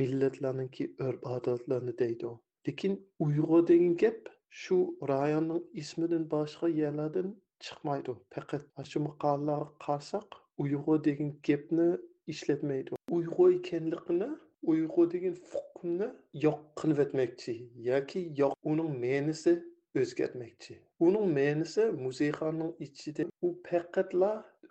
[0.00, 2.30] millatlarniki urf odatlarini deydi.
[2.66, 2.94] Lekin
[3.26, 4.20] uyg'ur degan gap
[4.62, 4.78] shu
[5.12, 7.28] rayonning ismidan boshqa yerlardan
[7.66, 11.88] chiqmaydi faqat shu maqolalarga qarasak uyg'ur degan gapni
[12.34, 14.30] ishlatmaydi uyg'ur ekanligini
[14.72, 16.08] uyg'ur degan hukmni
[16.44, 17.56] yo'q qilib o'tmoqchi
[17.90, 19.54] yoki yo'q uning ma'nisi
[20.02, 20.74] o'zgartmoqchi
[21.06, 23.24] uning ma'nisi muzeyxonning ichida.
[23.46, 24.30] U faqatla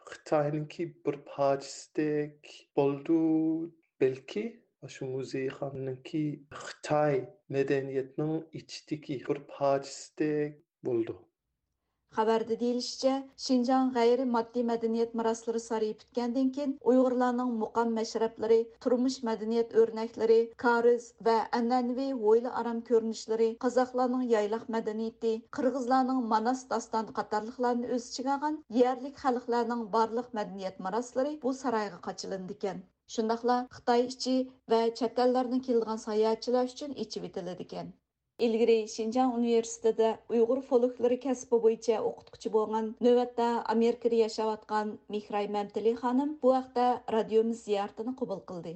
[0.10, 3.20] xitoyniki bir parchasidek bo'ldi
[4.02, 4.44] balki
[4.94, 6.24] shu muzeyxonniki
[6.64, 7.16] xitoy
[7.56, 10.60] madaniyatining ichidagi bir parchasidek
[10.90, 11.16] bo'ldi.
[12.18, 13.14] Xabarda deyilishicha,
[13.46, 21.10] Şinjan g'ayri moddiy madaniyat maroslari sarayib bitgandan keyin Uyg'urlarning muqam mashrablari turmush madaniyat o'rnaklari kariz
[21.30, 28.62] va an'anaviy o'yli aram ko'rinishlari qozoqlarning yaylaq madaniyati qirg'izlarning manas doston qatorliqlarni o'z ichiga olgan
[28.82, 32.86] yerlik xalqlarning barliq madaniyat maroslari bu saroyga qochilindikan
[33.16, 34.36] shundoqla xitoy ichi
[34.74, 37.92] va chet ellardan kelgan sayohatchilar uchun ichib etiladi ekan
[38.46, 46.36] ilgari shinjang universitetida uyg'ur folklori kasbi bo'yicha o'qituvchi bo'lgan navbatda amerikada yashayotgan mehray mamtili xonim
[46.44, 46.86] bu haqda
[47.18, 48.74] radiomiz ziyoratini qabul qildi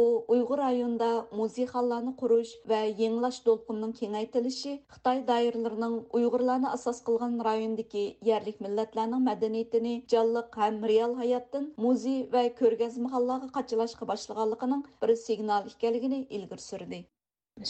[0.00, 8.04] u uyg'ur rayonida musiqalarni qurish va yenglash to'lqinining kengaytilishi xitoy doiralarining uyg'urlarni asos qilgan rayondagi
[8.30, 16.20] yerlik millatlarning madaniyatini jonliq ham real hayotdan muzey va ko'rgazmaxonlarga qachilashga boshlaganligining bir signal ekanligini
[16.38, 17.04] ilgari surdi.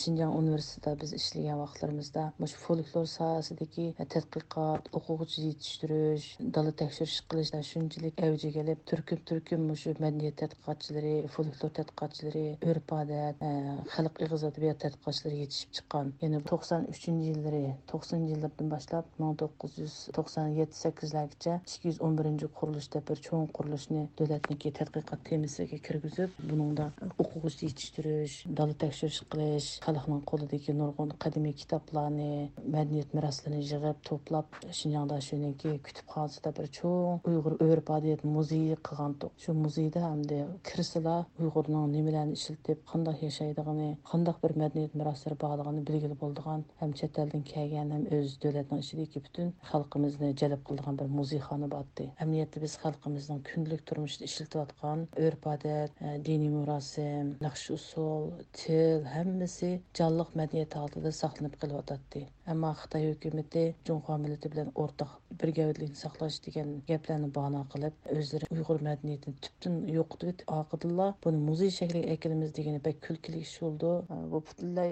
[0.01, 6.27] Шинжаң universitetida biz ishlagan vaqtlarimizda mush folklor sohasidagi e, tadqiqot, o'quvchi yetishtirish,
[6.57, 12.87] dala tekshirish qilishda e, shunchalik avjiga kelib, turkum turkum mushu madaniyat tadqiqotchilari, folklor tadqiqotchilari, urf
[12.97, 13.51] odat, e,
[13.97, 16.07] xalq ig'iz adabiyot tadqiqotchilari yetishib chiqqan.
[16.25, 25.79] Ya'ni 93 yillari, 90 yillardan boshlab 1997-8largacha 211 qurilishda bir cho'ng qurilishni davlatniki tadqiqot temasiga
[25.91, 32.31] kirgizib, buningda o'quvchi yetishtirish, dala tekshirish qilish xalqning qo'lidagi nurg'un qadimiy kitoblarni
[32.75, 39.55] madaniyat meroslarini yig'ib to'plab shinjongda shuniki kutubxonasida bir cho'ng uyg'ur urf odat muzeyi qilgan shu
[39.65, 46.65] muzeyda hamda kirsila uyg'urning nimalarni ishlatib qandoq yashaydigani qandoq bir madaniyat meroslari borligini bilgili bo'ldigan
[46.81, 52.09] ham chet eldan kelgan ham o'z davlatning ichidagi butun xalqimizni jalb qiladigan bir muzeyxona bordi
[52.25, 58.25] amniyatda biz xalqimizning kundalik turmushida ishlatayotgan urf odat diniy murosim naqsh usul
[58.61, 62.21] til hammasi barchasi jonliq madaniyat holatida saqlanib qelyotdi
[62.53, 65.13] ammo xitoy hukumati junxo millati bilan o'rtaq
[65.43, 72.17] birgalikni saqlash degan gaplarni bahona qilib o'zlari uyg'ur madaniyatini tubdan yo'qotib oqidillar buni muzey shakliga
[72.17, 73.93] akilimiz degani bak kulkili ish bo'ldi
[74.33, 74.91] bu butunlay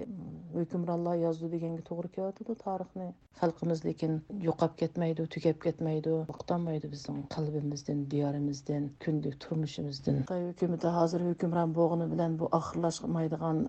[0.56, 3.10] hukmronlar yozdi deganga to'g'ri kelyotidi tarixni?
[3.42, 4.12] Xalqimiz lekin
[4.46, 10.18] yo'qolib ketmaydi tugab ketmaydi yo'qolmaydi bizning qalbimizdan diyorimizdan kundalik turmushimizdan.
[10.24, 13.64] Xitoy hukumati hozir hukmron bo'lgani bilan bu oxirlashmaydigan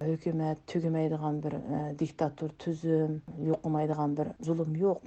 [0.94, 3.16] көрмейдіған бір ә, диктатур түзім,
[3.50, 5.02] юқымайдыған бір зұлым жоқ.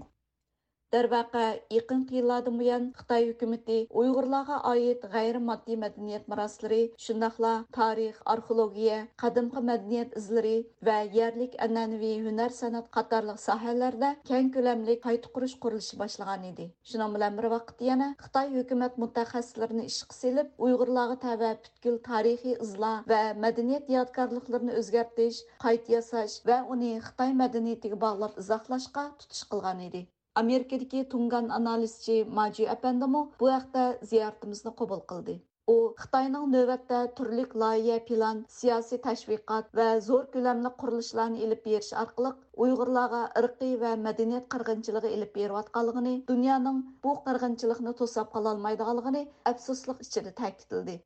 [0.95, 9.01] Дәрвақә, иқын қиылладың бұян Қытай үкіметі ұйғырларға айет ғайры maddi мәдениет мараслары, шындақла тарих, археология,
[9.19, 10.55] қадымқы мәдениет ізлері
[10.87, 16.71] вә ерлік әнәнви hüner sanat қатарлық сахәләрдә кәң көләмлі қайты құрыш құрылышы башлаған еді.
[16.87, 23.01] Шынан білән бір вақыт яна Қытай үкімет мутахассисларны иш қысылып, ұйғырларға тәвә бүткіл тарихи ызла
[23.11, 30.07] вә мәдениет ядкарлыкларын өзгәртиш, қайт ясаш вә уни Қытай мәдениетіге бағлап изахлашқа тутыш қылған еді
[30.43, 35.37] amerikadagi tungan analizchi maji apandimu bu haqda ziyoratimizni qabul qildi.
[35.75, 42.31] U xitoyning navbatda turli loyiha plan siyosiy tashviqot va zo'r ko'lamli qurilishlarni ilib berish orqali
[42.67, 49.23] uyg'urlarga irqiy va madaniyat qirg'inchiligi ilib berayotganligini dunyoning bu qirg'inchilikni to'sab qololmaydiganligini
[49.53, 50.97] afsuslik ichida ta'kidladi.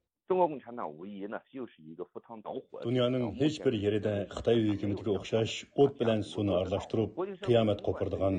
[2.89, 5.55] Dunyoning hech bir yerida xitoy hükümetiga o'xshash
[5.85, 7.11] ot bilan suvni aralashtirib
[7.47, 8.37] qiyomat qo'pirdigan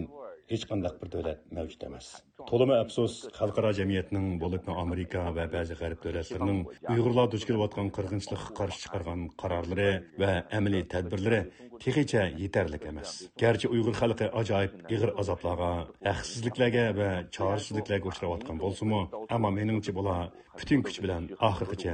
[0.52, 2.08] hech qandaq bir davlat mavjud emas.
[2.49, 6.60] To'limi afsus, xalqaro jamiyatning bo'lib Amerika va ba'zi g'arb davlatlarining
[6.93, 9.91] Uyg'urlar duch kelayotgan qirg'inchilikqa qarshi chiqargan qarorlari
[10.22, 11.41] va amaliy tadbirlari
[11.84, 13.12] texicha yetarli emas.
[13.43, 15.72] Garchi Uyg'ur xalqi ajoyib ig'ir azoblarga,
[16.10, 19.02] haqsizliklarga va chorasizliklarga uchrayotgan bo'lsa-mu,
[19.36, 20.22] ammo meningcha bular
[20.60, 21.91] butun kuch bilan oxirigacha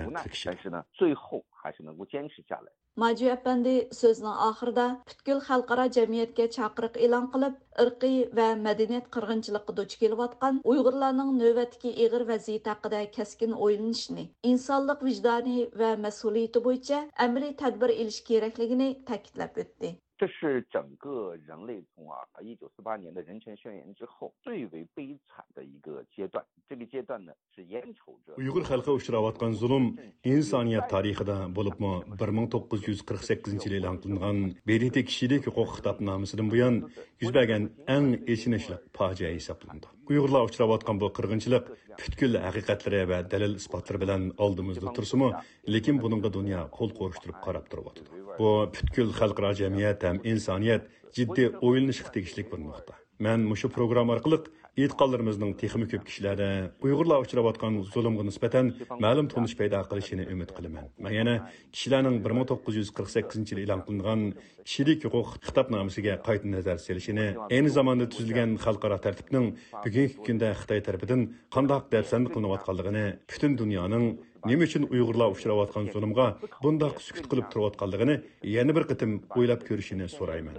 [3.02, 9.94] Macu Əpəndi sözünün axırda bütkül xalqara cəmiyyətə çağırıq elan qılıb, irqi və mədəniyyət qırğınçılığı duç
[10.04, 17.94] kelivatqan Uyğurlarının növbətki ağır vəziyyət haqqında kəskin oylanışını, insanlıq vicdanı və məsuliyyəti boyunca əmri tədbir
[18.00, 19.94] eliş kerakligini təkidləb ötdü.
[20.18, 26.44] 这是整个人类从啊一九四八年的人权宣言之后最为悲惨的一个阶段。
[26.68, 28.34] 这个阶段呢是眼瞅着。
[28.36, 29.86] Uyghur xalqi uchrayotgan zulm
[30.24, 36.76] insoniyat tarixida bo'libmi 1948 yil e'lon qilingan Berite kishilik huquq xitobnomasidan buyon
[37.22, 39.97] yuz bergan eng echinishli fojia hisoblanadi.
[40.12, 41.66] Uyg'urlar uchrayotgan bu qirg'inchilik
[42.02, 45.30] butkul haqiqatlari va dalil isbotlari bilan oldimizda tursimi,
[45.76, 48.08] lekin buningga dunyo qo'l qo'rishtirib qarab turyapti.
[48.40, 50.88] Bu butkul xalqaro jamiyat ham insoniyat
[51.18, 52.94] jiddiy o'ylanishga tegishli bir nuqta.
[53.26, 54.38] man mushu programma orqali
[54.82, 56.48] e'tiqodlarimizning texmi ko'p kishilarda
[56.86, 58.66] uyg'urlar uchrayotgan zulmga nisbatan
[59.06, 60.86] ma'lum tunish paydo qilishini umid qilaman.
[61.04, 61.36] Man yana
[61.76, 64.22] kishilarning bir ming to'qqiz yuz qirq sakkizinchi yil e'lon qilingan
[64.68, 69.46] kishilik huquq xitobnomasiga qayta nazar selishini ayni zamonda tuzilgan xalqaro tartibning
[69.84, 71.22] bugungi kunda xitoy tarafidan
[71.56, 74.06] qandoq dafsanda qilinayotganligini butun dunyoning
[74.46, 76.26] nima uchun uyg'urlar uchrayotgan zulmga
[76.64, 78.16] bundoq sukut qilib turayotganligini
[78.56, 80.56] yana bir qitim o'ylab ko'rishini so'rayman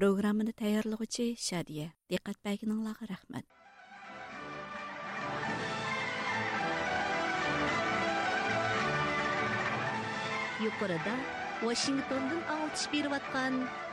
[0.00, 2.38] programmani tayyorlovchi shadiya diqqat
[3.12, 3.44] rahmat
[10.64, 11.14] yuqorida
[11.62, 13.14] Washingtondan алтыш berib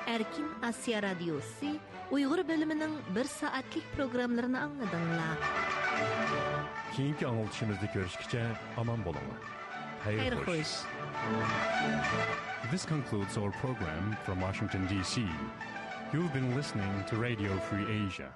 [0.10, 1.66] Erkin Asiya Radyosu
[2.12, 5.38] Uyghur bölümünün bir saatlik programlarını anladыңlar.
[6.96, 8.46] Keyingi anlatışımızda görüşkice
[8.78, 9.42] aman bolunlar.
[10.04, 10.48] Hayır, Hayır hoş.
[10.48, 10.68] hoş.
[12.72, 15.22] This concludes our program from Washington, D.C.
[16.14, 18.30] You've been listening to Radio Free Asia.